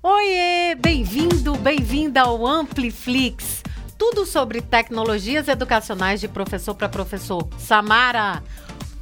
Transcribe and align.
Oiê, 0.00 0.76
bem-vindo, 0.76 1.56
bem-vinda 1.56 2.20
ao 2.20 2.46
Ampliflix. 2.46 3.64
Tudo 3.98 4.24
sobre 4.24 4.62
tecnologias 4.62 5.48
educacionais 5.48 6.20
de 6.20 6.28
professor 6.28 6.72
para 6.76 6.88
professor. 6.88 7.48
Samara, 7.58 8.40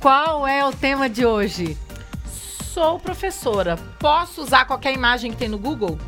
qual 0.00 0.48
é 0.48 0.64
o 0.64 0.72
tema 0.72 1.06
de 1.06 1.26
hoje? 1.26 1.76
Sou 2.76 3.00
professora. 3.00 3.78
Posso 3.98 4.42
usar 4.42 4.66
qualquer 4.66 4.92
imagem 4.92 5.30
que 5.30 5.38
tem 5.38 5.48
no 5.48 5.58
Google? 5.58 5.98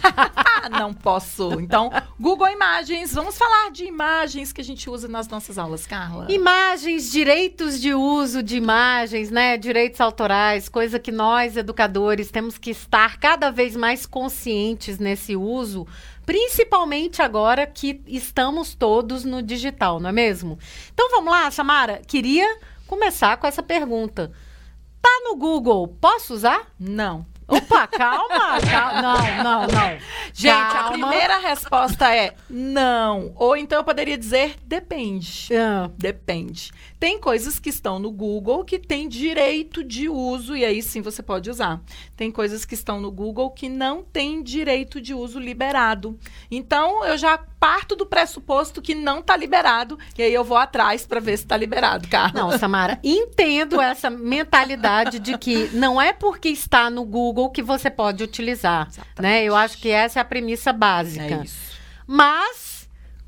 Não 0.70 0.92
posso. 0.92 1.58
Então, 1.58 1.90
Google 2.20 2.50
Imagens. 2.50 3.14
Vamos 3.14 3.38
falar 3.38 3.70
de 3.70 3.86
imagens 3.86 4.52
que 4.52 4.60
a 4.60 4.64
gente 4.64 4.90
usa 4.90 5.08
nas 5.08 5.28
nossas 5.28 5.56
aulas, 5.56 5.86
Carla. 5.86 6.30
Imagens, 6.30 7.10
direitos 7.10 7.80
de 7.80 7.94
uso 7.94 8.42
de 8.42 8.54
imagens, 8.54 9.30
né? 9.30 9.56
Direitos 9.56 9.98
autorais, 9.98 10.68
coisa 10.68 10.98
que 10.98 11.10
nós, 11.10 11.56
educadores, 11.56 12.30
temos 12.30 12.58
que 12.58 12.72
estar 12.72 13.18
cada 13.18 13.50
vez 13.50 13.74
mais 13.74 14.04
conscientes 14.04 14.98
nesse 14.98 15.34
uso, 15.34 15.86
principalmente 16.26 17.22
agora 17.22 17.66
que 17.66 18.02
estamos 18.06 18.74
todos 18.74 19.24
no 19.24 19.40
digital, 19.40 19.98
não 19.98 20.10
é 20.10 20.12
mesmo? 20.12 20.58
Então 20.92 21.10
vamos 21.10 21.32
lá, 21.32 21.50
Samara. 21.50 22.02
Queria 22.06 22.58
começar 22.86 23.38
com 23.38 23.46
essa 23.46 23.62
pergunta. 23.62 24.30
Tá 25.04 25.20
no 25.22 25.36
Google, 25.36 25.86
posso 26.00 26.32
usar? 26.32 26.62
Não. 26.80 27.26
Opa, 27.46 27.86
calma, 27.86 28.58
calma. 28.70 29.02
Não, 29.02 29.44
não, 29.44 29.66
não. 29.66 29.98
Gente, 30.32 30.54
Calma. 30.72 30.80
a 30.80 30.90
primeira 30.92 31.38
resposta 31.40 32.14
é 32.16 32.32
não. 32.48 33.32
Ou 33.36 33.54
então 33.54 33.76
eu 33.80 33.84
poderia 33.84 34.16
dizer 34.16 34.56
depende. 34.64 35.50
Ah, 35.54 35.90
Depende. 35.98 36.72
Tem 37.04 37.18
coisas 37.18 37.58
que 37.58 37.68
estão 37.68 37.98
no 37.98 38.10
Google 38.10 38.64
que 38.64 38.78
tem 38.78 39.06
direito 39.06 39.84
de 39.84 40.08
uso 40.08 40.56
e 40.56 40.64
aí 40.64 40.80
sim 40.80 41.02
você 41.02 41.22
pode 41.22 41.50
usar. 41.50 41.82
Tem 42.16 42.30
coisas 42.30 42.64
que 42.64 42.72
estão 42.72 42.98
no 42.98 43.12
Google 43.12 43.50
que 43.50 43.68
não 43.68 44.02
tem 44.02 44.42
direito 44.42 45.02
de 45.02 45.12
uso 45.12 45.38
liberado. 45.38 46.18
Então 46.50 47.04
eu 47.04 47.18
já 47.18 47.36
parto 47.36 47.94
do 47.94 48.06
pressuposto 48.06 48.80
que 48.80 48.94
não 48.94 49.18
está 49.18 49.36
liberado 49.36 49.98
e 50.16 50.22
aí 50.22 50.32
eu 50.32 50.42
vou 50.42 50.56
atrás 50.56 51.04
para 51.04 51.20
ver 51.20 51.36
se 51.36 51.44
está 51.44 51.58
liberado, 51.58 52.08
Carla. 52.08 52.40
Não, 52.40 52.58
Samara, 52.58 52.98
entendo 53.04 53.82
essa 53.82 54.08
mentalidade 54.08 55.18
de 55.18 55.36
que 55.36 55.68
não 55.74 56.00
é 56.00 56.10
porque 56.10 56.48
está 56.48 56.88
no 56.88 57.04
Google 57.04 57.50
que 57.50 57.60
você 57.60 57.90
pode 57.90 58.24
utilizar, 58.24 58.88
Exatamente. 58.88 59.20
né? 59.20 59.44
Eu 59.44 59.54
acho 59.54 59.76
que 59.76 59.90
essa 59.90 60.20
é 60.20 60.22
a 60.22 60.24
premissa 60.24 60.72
básica. 60.72 61.34
É 61.34 61.44
isso. 61.44 61.74
Mas 62.06 62.73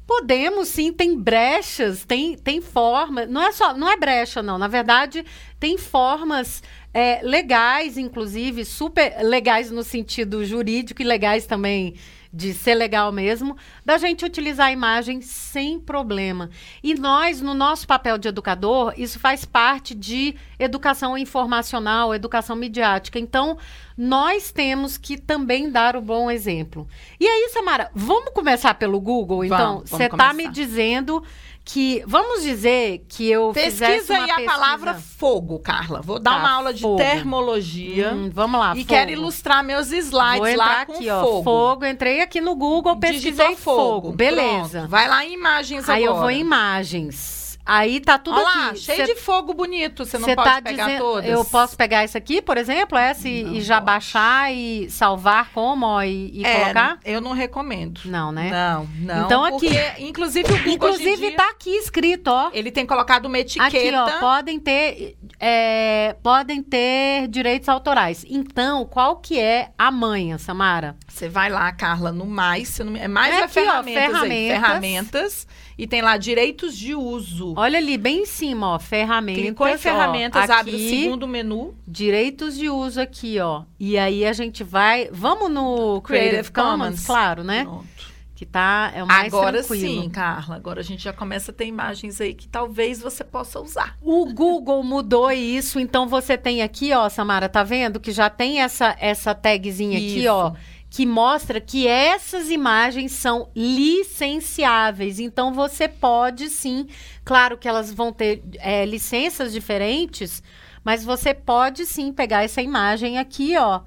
podemos 0.07 0.69
sim, 0.69 0.93
tem 0.93 1.19
brechas, 1.19 2.05
tem, 2.05 2.37
tem 2.37 2.61
forma. 2.61 3.27
Não 3.27 3.43
é 3.43 3.53
só, 3.53 3.77
não 3.77 3.91
é 3.91 3.97
brecha, 3.97 4.43
não. 4.43 4.57
Na 4.57 4.69
verdade, 4.69 5.25
tem 5.59 5.77
formas 5.77 6.63
é, 6.95 7.21
legais, 7.23 7.99
inclusive, 7.99 8.65
super 8.65 9.23
legais 9.23 9.71
no 9.71 9.83
sentido 9.83 10.45
jurídico 10.45 11.03
e 11.03 11.05
legais 11.05 11.47
também 11.47 11.95
de 12.33 12.53
ser 12.53 12.75
legal 12.75 13.11
mesmo, 13.11 13.57
da 13.83 13.97
gente 13.97 14.25
utilizar 14.25 14.67
a 14.67 14.73
imagem 14.73 15.23
sem 15.23 15.81
problema. 15.81 16.51
E 16.83 16.95
nós, 16.95 17.41
no 17.41 17.55
nosso 17.55 17.87
papel 17.87 18.19
de 18.19 18.29
educador, 18.29 18.93
isso 18.97 19.19
faz 19.19 19.47
parte 19.47 19.95
de 19.95 20.35
educação 20.59 21.17
informacional, 21.19 22.15
educação 22.15 22.57
midiática. 22.57 23.19
Então, 23.19 23.57
nós 23.97 24.51
temos 24.51 24.97
que 24.99 25.17
também 25.17 25.71
dar 25.71 25.97
o 25.97 26.01
bom 26.01 26.31
exemplo. 26.31 26.87
E 27.19 27.27
aí, 27.27 27.49
Samara, 27.53 27.91
vamos 27.95 28.33
começar 28.33 28.75
pelo 28.75 29.01
Google? 29.01 29.45
Então, 29.45 29.83
você 29.85 30.05
está 30.05 30.33
me 30.33 30.49
dizendo 30.49 31.23
que. 31.65 32.03
Vamos 32.07 32.43
dizer 32.43 33.05
que 33.09 33.29
eu 33.29 33.53
fizesse 33.53 33.81
Pesquisa 33.81 34.15
uma 34.15 34.25
aí 34.25 34.31
a 34.31 34.35
pesquisa- 34.37 34.53
palavra 34.55 34.95
fogo, 34.95 35.59
Carla. 35.59 36.01
Vou 36.01 36.19
dar 36.19 36.33
Tá, 36.33 36.39
uma 36.39 36.51
aula 36.51 36.73
de 36.75 36.83
fogo. 36.83 36.97
termologia 36.97 38.13
Hum, 38.15 38.31
vamos 38.33 38.61
lá. 38.61 38.73
e 38.75 38.81
fogo. 38.81 38.89
quero 38.89 39.11
ilustrar 39.11 39.65
meus 39.65 39.91
slides 39.91 40.57
lá 40.57 40.87
com 40.87 40.93
aqui, 40.93 41.09
ó. 41.11 41.21
fogo. 41.23 41.43
Fogo. 41.43 41.85
Entrei 41.87 42.21
aqui 42.21 42.41
no 42.41 42.55
Google, 42.55 42.97
pesquisei 42.99 43.57
fogo. 43.57 44.13
Beleza. 44.13 44.79
Pronto. 44.81 44.91
Vai 44.91 45.09
lá 45.09 45.25
em 45.25 45.33
imagens 45.35 45.89
Aí 45.89 46.05
eu 46.05 46.11
agora. 46.13 46.23
vou 46.23 46.31
em 46.31 46.41
imagens. 46.41 47.36
Aí 47.67 47.99
tá 47.99 48.17
tudo 48.17 48.37
Olha 48.37 48.45
lá, 48.45 48.69
aqui. 48.69 48.79
cheio 48.79 49.07
Cê- 49.07 49.13
de 49.15 49.21
fogo 49.21 49.53
bonito. 49.53 50.05
Você 50.07 50.19
não 50.19 50.35
pode 50.35 50.49
tá 50.49 50.63
pegar 50.63 50.85
dizendo- 50.87 50.99
todas? 51.03 51.29
Eu 51.31 51.45
posso 51.45 51.77
pegar 51.77 52.05
esse 52.05 52.17
aqui, 52.17 52.41
por 52.41 52.57
exemplo, 52.57 52.97
essa 52.97 53.29
e, 53.29 53.43
Não 53.43 53.55
e 53.55 53.61
já 53.61 53.77
pode. 53.77 53.87
baixar 53.87 54.55
e 54.55 54.89
salvar 54.89 55.51
como 55.53 55.85
ó, 55.85 56.03
e, 56.05 56.31
e 56.33 56.45
É, 56.45 56.61
colocar? 56.61 56.99
Eu 57.05 57.21
não 57.21 57.33
recomendo. 57.33 58.03
Não, 58.05 58.31
né? 58.31 58.51
Não, 58.51 58.89
não. 59.01 59.25
Então, 59.27 59.45
aqui- 59.45 59.69
porque, 59.69 60.03
inclusive, 60.05 60.53
o 60.53 60.57
Google 60.63 60.65
hoje 60.65 60.71
em 60.71 60.75
Inclusive 61.09 61.17
dia, 61.29 61.37
tá 61.37 61.51
aqui 61.51 61.71
escrito, 61.71 62.29
ó. 62.29 62.51
ele 62.53 62.71
tem 62.71 62.87
colocado 62.87 63.27
uma 63.27 63.39
etiqueta. 63.39 63.67
Aqui, 63.67 63.93
ó, 64.17 64.21
podem 64.21 64.61
ter, 64.61 65.17
é, 65.39 66.17
podem 66.23 66.63
ter 66.63 67.29
direitos 67.29 67.69
autorais. 67.69 68.25
Então, 68.29 68.85
qual 68.87 69.17
que 69.17 69.39
é 69.39 69.71
a 69.79 69.91
manha, 69.91 70.39
Samara? 70.39 70.97
Você 71.07 71.29
vai 71.29 71.51
lá, 71.51 71.71
Carla, 71.73 72.13
no 72.13 72.27
mais. 72.27 72.79
não 72.79 72.97
É 72.97 73.09
mais 73.09 73.35
É 73.35 73.39
aqui, 73.39 73.45
ó, 73.45 73.49
ferramentas, 73.53 73.87
aí, 73.87 74.11
ferramentas. 74.11 74.57
ferramentas. 74.57 75.47
E 75.79 75.87
tem 75.87 76.01
lá 76.01 76.17
direitos 76.17 76.77
de 76.77 76.95
uso. 76.95 77.53
Olha 77.57 77.79
ali, 77.79 77.99
bem 77.99 78.23
em 78.23 78.27
cima, 78.27 78.69
ó, 78.75 78.79
ferramentas. 78.79 79.43
Clicou 79.43 79.69
em 79.69 79.75
ó, 79.75 79.79
ferramentas, 79.79 80.49
abre 80.49 80.73
o 80.73 80.75
aqui, 80.77 80.89
segundo 80.89 81.29
menu. 81.29 81.77
Direitos 81.87 82.57
de 82.57 82.71
uso 82.71 83.01
aqui, 83.01 83.39
ó. 83.41 83.63
E 83.79 83.99
aí 83.99 84.25
a 84.25 84.33
gente 84.33 84.65
vai. 84.65 85.09
Vamos 85.13 85.51
no 85.51 86.01
Creative, 86.01 86.31
Creative 86.31 86.53
Commons, 86.53 86.79
Commons. 86.79 87.07
claro, 87.07 87.45
né? 87.45 87.65
Pronto. 87.65 88.16
Que 88.37 88.45
tá. 88.45 88.93
É 88.95 89.03
o 89.03 89.07
mais 89.07 89.33
Agora 89.33 89.61
tranquilo. 89.61 90.03
sim, 90.03 90.11
Carla. 90.11 90.57
Agora 90.57 90.81
a 90.81 90.85
gente 90.85 91.03
já 91.03 91.13
começa 91.13 91.51
a 91.51 91.55
ter 91.55 91.65
imagens 91.65 92.21
aí 92.21 92.35
que 92.35 92.47
talvez 92.47 93.01
você 93.01 93.25
possa 93.25 93.59
usar. 93.59 93.97
O 94.03 94.27
Google 94.27 94.83
mudou 94.83 95.33
isso, 95.33 95.81
então 95.81 96.07
você 96.07 96.37
tem 96.37 96.61
aqui, 96.61 96.93
ó, 96.93 97.09
Samara, 97.09 97.49
tá 97.49 97.63
vendo 97.65 97.99
que 97.99 98.13
já 98.13 98.29
tem 98.29 98.61
essa 98.61 98.95
essa 99.01 99.35
tagzinha 99.35 99.97
aqui, 99.97 100.21
Isso. 100.21 100.29
ó, 100.31 100.53
que 100.91 101.07
mostra 101.07 101.63
que 101.63 101.89
essas 101.89 102.51
imagens 102.51 103.13
são 103.13 103.49
licenciáveis. 103.57 105.19
Então 105.19 105.55
você 105.55 105.89
pode 105.89 106.51
sim, 106.51 106.89
claro 107.25 107.57
que 107.57 107.67
elas 107.67 107.91
vão 107.91 108.13
ter 108.13 108.43
é, 108.59 108.85
licenças 108.85 109.51
diferentes, 109.51 110.43
mas 110.85 111.03
você 111.03 111.33
pode 111.33 111.87
sim 111.87 112.13
pegar 112.13 112.45
essa 112.45 112.61
imagem 112.61 113.19
aqui, 113.19 113.57
ó, 113.57 113.81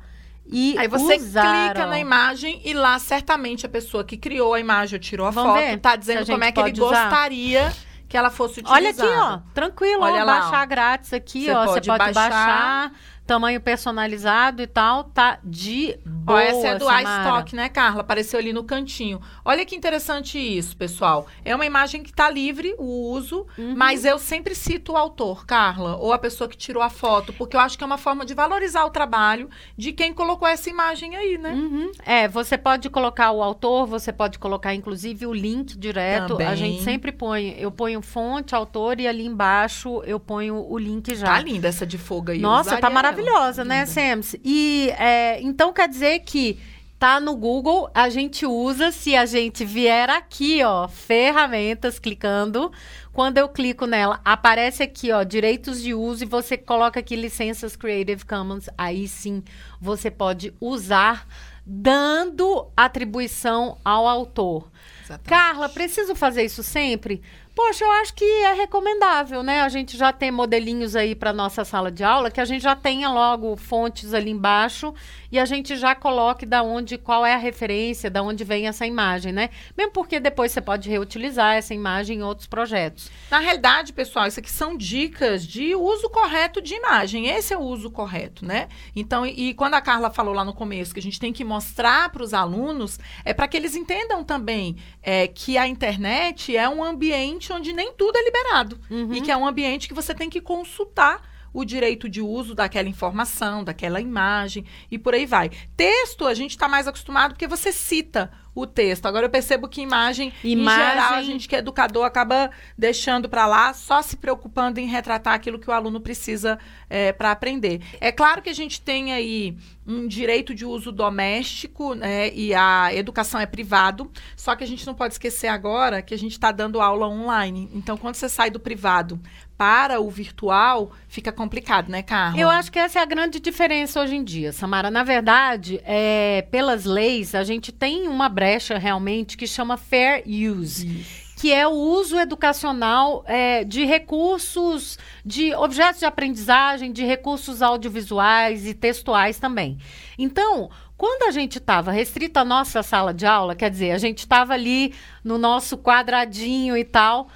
e 0.51 0.75
Aí 0.77 0.87
você 0.87 1.15
usar, 1.15 1.69
clica 1.73 1.85
na 1.85 1.99
imagem 1.99 2.59
e 2.65 2.73
lá 2.73 2.97
certamente 2.97 3.65
a 3.65 3.69
pessoa 3.69 4.03
que 4.03 4.17
criou 4.17 4.53
a 4.53 4.59
imagem 4.59 4.95
ou 4.95 4.99
tirou 4.99 5.27
a 5.27 5.31
Vamos 5.31 5.51
foto 5.53 5.61
ver 5.63 5.77
tá 5.77 5.95
dizendo 5.95 6.25
como 6.25 6.43
é 6.43 6.51
que 6.51 6.59
ele 6.59 6.71
usar? 6.81 7.03
gostaria 7.09 7.71
que 8.07 8.17
ela 8.17 8.31
fosse 8.31 8.63
Olha 8.65 8.89
utilizada. 8.89 9.07
aqui, 9.11 9.19
ó, 9.47 9.53
tranquilo, 9.53 10.01
Olha 10.01 10.23
ó, 10.23 10.25
lá, 10.25 10.39
baixar 10.41 10.63
ó. 10.63 10.65
grátis 10.65 11.13
aqui, 11.13 11.45
Você 11.45 11.51
ó, 11.51 11.61
você 11.65 11.73
pode 11.75 11.87
pode 11.89 12.13
baixar. 12.13 12.29
baixar. 12.29 12.91
Tamanho 13.29 13.61
personalizado 13.61 14.59
e 14.63 14.65
tal, 14.67 15.03
tá 15.03 15.37
de 15.43 15.99
Ó, 16.03 16.09
boa, 16.09 16.41
essa 16.43 16.67
é 16.69 16.75
do 16.79 16.85
iStock, 16.85 17.55
né, 17.55 17.69
Carla? 17.69 18.01
Apareceu 18.01 18.39
ali 18.39 18.51
no 18.51 18.63
cantinho. 18.63 19.21
Olha 19.45 19.63
que 19.63 19.75
interessante 19.75 20.39
isso, 20.39 20.75
pessoal. 20.75 21.27
É 21.45 21.53
uma 21.53 21.65
imagem 21.65 22.01
que 22.01 22.11
tá 22.11 22.27
livre, 22.27 22.73
o 22.79 23.11
uso, 23.11 23.45
Uhum. 23.55 23.75
mas 23.77 24.03
eu 24.03 24.17
sempre 24.17 24.55
cito 24.55 24.93
o 24.93 24.97
autor, 24.97 25.45
Carla, 25.45 25.95
ou 25.97 26.11
a 26.11 26.17
pessoa 26.17 26.47
que 26.49 26.57
tirou 26.57 26.81
a 26.81 26.89
foto, 26.89 27.31
porque 27.33 27.55
eu 27.55 27.59
acho 27.59 27.77
que 27.77 27.83
é 27.83 27.87
uma 27.87 27.99
forma 27.99 28.25
de 28.25 28.33
valorizar 28.33 28.83
o 28.85 28.89
trabalho 28.89 29.47
de 29.77 29.91
quem 29.91 30.11
colocou 30.11 30.47
essa 30.47 30.67
imagem 30.69 31.15
aí, 31.15 31.37
né? 31.37 31.51
Uhum. 31.53 31.91
É, 32.03 32.27
você 32.27 32.57
pode 32.57 32.89
colocar 32.89 33.31
o 33.31 33.43
autor, 33.43 33.85
você 33.85 34.11
pode 34.11 34.39
colocar 34.39 34.73
inclusive 34.73 35.27
o 35.27 35.33
link 35.33 35.77
direto. 35.77 36.33
A 36.33 36.37
Também. 36.37 36.55
gente 36.55 36.83
sempre 36.83 37.11
põe, 37.11 37.55
eu 37.59 37.71
ponho 37.71 38.01
fonte, 38.01 38.55
autor 38.55 38.99
e 38.99 39.07
ali 39.07 39.25
embaixo 39.25 40.01
eu 40.03 40.19
ponho 40.19 40.65
o 40.67 40.77
link 40.79 41.13
já. 41.13 41.27
Tá 41.27 41.39
linda 41.41 41.67
essa 41.67 41.85
de 41.85 41.97
fogo 41.97 42.31
aí. 42.31 42.39
Nossa, 42.39 42.71
tá 42.77 42.87
usaria 42.89 42.89
maravilhosa, 43.21 43.65
né. 43.65 43.85
Sams? 43.85 44.35
E 44.43 44.89
é, 44.97 45.41
então 45.41 45.71
quer 45.73 45.87
dizer 45.87 46.19
que 46.19 46.59
tá 46.97 47.19
no 47.19 47.35
Google, 47.35 47.89
a 47.93 48.09
gente 48.09 48.45
usa 48.45 48.91
se 48.91 49.15
a 49.15 49.25
gente 49.25 49.63
vier 49.63 50.09
aqui, 50.09 50.61
ó, 50.63 50.87
ferramentas, 50.87 51.97
clicando. 51.97 52.71
Quando 53.13 53.37
eu 53.37 53.47
clico 53.47 53.85
nela, 53.85 54.19
aparece 54.23 54.83
aqui, 54.83 55.11
ó, 55.11 55.23
direitos 55.23 55.81
de 55.81 55.93
uso 55.93 56.23
e 56.23 56.27
você 56.27 56.57
coloca 56.57 56.99
aqui 56.99 57.15
licenças 57.15 57.75
Creative 57.77 58.25
Commons. 58.25 58.69
Aí 58.77 59.07
sim, 59.07 59.41
você 59.79 60.11
pode 60.11 60.53
usar 60.59 61.25
dando 61.65 62.67
atribuição 62.75 63.77
ao 63.85 64.07
autor. 64.07 64.69
Exatamente. 65.05 65.29
Carla, 65.29 65.69
preciso 65.69 66.15
fazer 66.15 66.43
isso 66.43 66.63
sempre? 66.63 67.21
Poxa, 67.61 67.83
eu 67.83 67.91
acho 67.91 68.13
que 68.13 68.23
é 68.23 68.53
recomendável, 68.53 69.43
né? 69.43 69.59
A 69.59 69.67
gente 69.67 69.97
já 69.97 70.13
tem 70.13 70.31
modelinhos 70.31 70.95
aí 70.95 71.13
para 71.13 71.33
nossa 71.33 71.65
sala 71.65 71.91
de 71.91 72.05
aula, 72.05 72.31
que 72.31 72.39
a 72.39 72.45
gente 72.45 72.61
já 72.61 72.73
tenha 72.73 73.09
logo 73.09 73.53
fontes 73.57 74.13
ali 74.13 74.31
embaixo 74.31 74.93
e 75.29 75.37
a 75.37 75.43
gente 75.43 75.75
já 75.75 75.93
coloque 75.93 76.45
da 76.45 76.63
onde, 76.63 76.97
qual 76.97 77.25
é 77.25 77.33
a 77.33 77.37
referência, 77.37 78.09
da 78.09 78.23
onde 78.23 78.45
vem 78.45 78.67
essa 78.67 78.87
imagem, 78.87 79.33
né? 79.33 79.49
Mesmo 79.77 79.91
porque 79.91 80.21
depois 80.21 80.53
você 80.53 80.61
pode 80.61 80.89
reutilizar 80.89 81.55
essa 81.55 81.73
imagem 81.73 82.19
em 82.19 82.23
outros 82.23 82.47
projetos. 82.47 83.11
Na 83.29 83.39
realidade, 83.39 83.91
pessoal, 83.91 84.25
isso 84.25 84.39
aqui 84.39 84.49
são 84.49 84.77
dicas 84.77 85.45
de 85.45 85.75
uso 85.75 86.09
correto 86.09 86.61
de 86.61 86.75
imagem. 86.75 87.27
Esse 87.27 87.53
é 87.53 87.57
o 87.57 87.61
uso 87.61 87.91
correto, 87.91 88.45
né? 88.45 88.69
Então, 88.95 89.25
e, 89.25 89.53
quando 89.53 89.73
a 89.73 89.81
Carla 89.81 90.09
falou 90.09 90.33
lá 90.33 90.45
no 90.45 90.53
começo 90.53 90.93
que 90.93 90.99
a 91.01 91.03
gente 91.03 91.19
tem 91.19 91.33
que 91.33 91.43
mostrar 91.43 92.09
para 92.09 92.23
os 92.23 92.33
alunos, 92.33 92.97
é 93.25 93.33
para 93.33 93.49
que 93.49 93.57
eles 93.57 93.75
entendam 93.75 94.23
também 94.23 94.77
é, 95.03 95.27
que 95.27 95.57
a 95.57 95.67
internet 95.67 96.55
é 96.55 96.67
um 96.69 96.81
ambiente 96.81 97.48
onde 97.51 97.73
nem 97.73 97.93
tudo 97.93 98.17
é 98.17 98.23
liberado. 98.23 98.79
Uhum. 98.89 99.13
E 99.13 99.21
que 99.21 99.31
é 99.31 99.37
um 99.37 99.47
ambiente 99.47 99.87
que 99.87 99.93
você 99.93 100.13
tem 100.13 100.29
que 100.29 100.41
consultar 100.41 101.21
o 101.53 101.65
direito 101.65 102.07
de 102.07 102.21
uso 102.21 102.53
daquela 102.53 102.87
informação, 102.87 103.63
daquela 103.63 103.99
imagem 103.99 104.65
e 104.89 104.97
por 104.97 105.13
aí 105.13 105.25
vai. 105.25 105.49
Texto, 105.75 106.25
a 106.25 106.33
gente 106.33 106.51
está 106.51 106.67
mais 106.67 106.87
acostumado 106.87 107.31
porque 107.31 107.47
você 107.47 107.71
cita 107.71 108.31
o 108.61 108.67
texto. 108.67 109.05
Agora 109.05 109.25
eu 109.25 109.29
percebo 109.29 109.67
que 109.67 109.81
imagem, 109.81 110.33
imagem... 110.43 110.83
em 110.83 110.89
geral, 110.89 111.13
a 111.13 111.21
gente 111.21 111.47
que 111.47 111.55
é 111.55 111.59
educador 111.59 112.05
acaba 112.05 112.49
deixando 112.77 113.29
para 113.29 113.45
lá, 113.45 113.73
só 113.73 114.01
se 114.01 114.17
preocupando 114.17 114.79
em 114.79 114.87
retratar 114.87 115.33
aquilo 115.33 115.59
que 115.59 115.69
o 115.69 115.73
aluno 115.73 115.99
precisa 115.99 116.59
é, 116.89 117.11
para 117.11 117.31
aprender. 117.31 117.81
É 117.99 118.11
claro 118.11 118.41
que 118.41 118.49
a 118.49 118.53
gente 118.53 118.81
tem 118.81 119.13
aí 119.13 119.55
um 119.85 120.07
direito 120.07 120.53
de 120.53 120.65
uso 120.65 120.91
doméstico, 120.91 121.95
né, 121.95 122.31
e 122.33 122.53
a 122.53 122.93
educação 122.93 123.39
é 123.39 123.45
privado, 123.45 124.11
só 124.35 124.55
que 124.55 124.63
a 124.63 124.67
gente 124.67 124.85
não 124.85 124.93
pode 124.93 125.15
esquecer 125.15 125.47
agora 125.47 126.01
que 126.01 126.13
a 126.13 126.17
gente 126.17 126.33
está 126.33 126.51
dando 126.51 126.79
aula 126.79 127.07
online. 127.07 127.69
Então, 127.73 127.97
quando 127.97 128.15
você 128.15 128.29
sai 128.29 128.51
do 128.51 128.59
privado 128.59 129.19
para 129.59 129.99
o 129.99 130.09
virtual, 130.09 130.89
fica 131.09 131.33
complicado, 131.33 131.89
né, 131.89 132.01
Carla? 132.01 132.39
Eu 132.39 132.49
acho 132.49 132.71
que 132.71 132.79
essa 132.79 132.99
é 132.99 133.01
a 133.01 133.05
grande 133.05 133.41
diferença 133.41 133.99
hoje 133.99 134.15
em 134.15 134.23
dia, 134.23 134.53
Samara. 134.53 134.89
Na 134.89 135.03
verdade, 135.03 135.81
é, 135.83 136.47
pelas 136.49 136.85
leis, 136.85 137.35
a 137.35 137.43
gente 137.43 137.69
tem 137.69 138.07
uma 138.07 138.29
brecha 138.29 138.77
realmente 138.77 139.35
que 139.35 139.45
chama 139.45 139.75
fair 139.75 140.23
use. 140.25 141.01
Isso 141.01 141.29
que 141.39 141.53
é 141.53 141.65
o 141.65 141.71
uso 141.71 142.19
educacional 142.19 143.23
é, 143.25 143.63
de 143.63 143.85
recursos, 143.85 144.99
de 145.25 145.53
objetos 145.55 145.99
de 145.99 146.05
aprendizagem, 146.05 146.91
de 146.91 147.05
recursos 147.05 147.61
audiovisuais 147.61 148.67
e 148.67 148.73
textuais 148.73 149.39
também. 149.39 149.77
Então, 150.17 150.69
quando 150.97 151.29
a 151.29 151.31
gente 151.31 151.57
estava 151.57 151.91
restrito 151.91 152.39
à 152.39 152.43
nossa 152.43 152.83
sala 152.83 153.13
de 153.13 153.25
aula, 153.25 153.55
quer 153.55 153.71
dizer, 153.71 153.91
a 153.91 153.97
gente 153.97 154.17
estava 154.17 154.53
ali 154.53 154.93
no 155.23 155.37
nosso 155.37 155.77
quadradinho 155.77 156.75
e 156.75 156.83
tal 156.83 157.29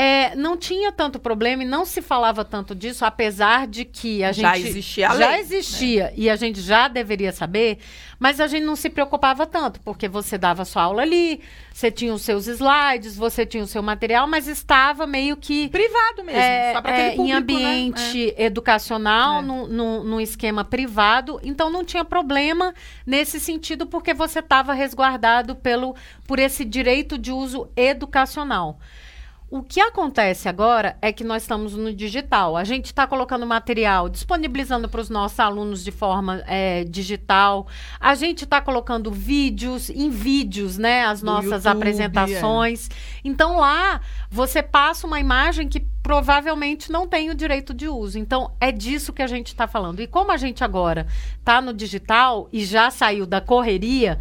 é, 0.00 0.36
não 0.36 0.56
tinha 0.56 0.92
tanto 0.92 1.18
problema 1.18 1.64
e 1.64 1.66
não 1.66 1.84
se 1.84 2.00
falava 2.00 2.44
tanto 2.44 2.72
disso, 2.72 3.04
apesar 3.04 3.66
de 3.66 3.84
que 3.84 4.22
a 4.22 4.30
já 4.30 4.54
gente 4.54 4.68
existia 4.68 5.10
a 5.10 5.16
já 5.18 5.30
lei, 5.30 5.40
existia 5.40 6.04
né? 6.04 6.12
e 6.16 6.30
a 6.30 6.36
gente 6.36 6.60
já 6.60 6.86
deveria 6.86 7.32
saber, 7.32 7.78
mas 8.16 8.40
a 8.40 8.46
gente 8.46 8.62
não 8.62 8.76
se 8.76 8.88
preocupava 8.88 9.44
tanto, 9.44 9.80
porque 9.80 10.06
você 10.06 10.38
dava 10.38 10.64
sua 10.64 10.84
aula 10.84 11.02
ali, 11.02 11.40
você 11.72 11.90
tinha 11.90 12.14
os 12.14 12.22
seus 12.22 12.46
slides, 12.46 13.16
você 13.16 13.44
tinha 13.44 13.64
o 13.64 13.66
seu 13.66 13.82
material, 13.82 14.28
mas 14.28 14.46
estava 14.46 15.04
meio 15.04 15.36
que 15.36 15.68
privado 15.68 16.22
mesmo, 16.22 16.42
é, 16.42 16.74
só 16.74 16.80
para 16.80 16.96
é, 16.96 17.10
público, 17.10 17.24
em 17.24 17.32
né? 17.32 17.36
ambiente 17.36 18.26
né? 18.26 18.34
educacional, 18.44 19.40
é. 19.40 19.42
num, 19.42 20.04
num 20.04 20.20
esquema 20.20 20.64
privado, 20.64 21.40
então 21.42 21.70
não 21.70 21.84
tinha 21.84 22.04
problema 22.04 22.72
nesse 23.04 23.40
sentido, 23.40 23.84
porque 23.84 24.14
você 24.14 24.38
estava 24.38 24.72
resguardado 24.74 25.56
pelo 25.56 25.96
por 26.24 26.38
esse 26.38 26.64
direito 26.64 27.18
de 27.18 27.32
uso 27.32 27.68
educacional. 27.74 28.78
O 29.50 29.62
que 29.62 29.80
acontece 29.80 30.46
agora 30.46 30.98
é 31.00 31.10
que 31.10 31.24
nós 31.24 31.42
estamos 31.42 31.72
no 31.72 31.90
digital. 31.94 32.54
A 32.54 32.64
gente 32.64 32.86
está 32.86 33.06
colocando 33.06 33.46
material, 33.46 34.06
disponibilizando 34.10 34.90
para 34.90 35.00
os 35.00 35.08
nossos 35.08 35.40
alunos 35.40 35.82
de 35.82 35.90
forma 35.90 36.42
é, 36.46 36.84
digital. 36.84 37.66
A 37.98 38.14
gente 38.14 38.44
está 38.44 38.60
colocando 38.60 39.10
vídeos 39.10 39.88
em 39.88 40.10
vídeos, 40.10 40.76
né? 40.76 41.06
As 41.06 41.22
nossas 41.22 41.64
YouTube, 41.64 41.78
apresentações. 41.78 42.90
É. 42.90 43.20
Então 43.24 43.56
lá 43.56 44.02
você 44.30 44.62
passa 44.62 45.06
uma 45.06 45.18
imagem 45.18 45.66
que 45.66 45.80
provavelmente 46.02 46.92
não 46.92 47.08
tem 47.08 47.30
o 47.30 47.34
direito 47.34 47.72
de 47.72 47.88
uso. 47.88 48.18
Então 48.18 48.52
é 48.60 48.70
disso 48.70 49.14
que 49.14 49.22
a 49.22 49.26
gente 49.26 49.46
está 49.46 49.66
falando. 49.66 50.00
E 50.00 50.06
como 50.06 50.30
a 50.30 50.36
gente 50.36 50.62
agora 50.62 51.06
está 51.38 51.62
no 51.62 51.72
digital 51.72 52.50
e 52.52 52.66
já 52.66 52.90
saiu 52.90 53.24
da 53.24 53.40
correria, 53.40 54.18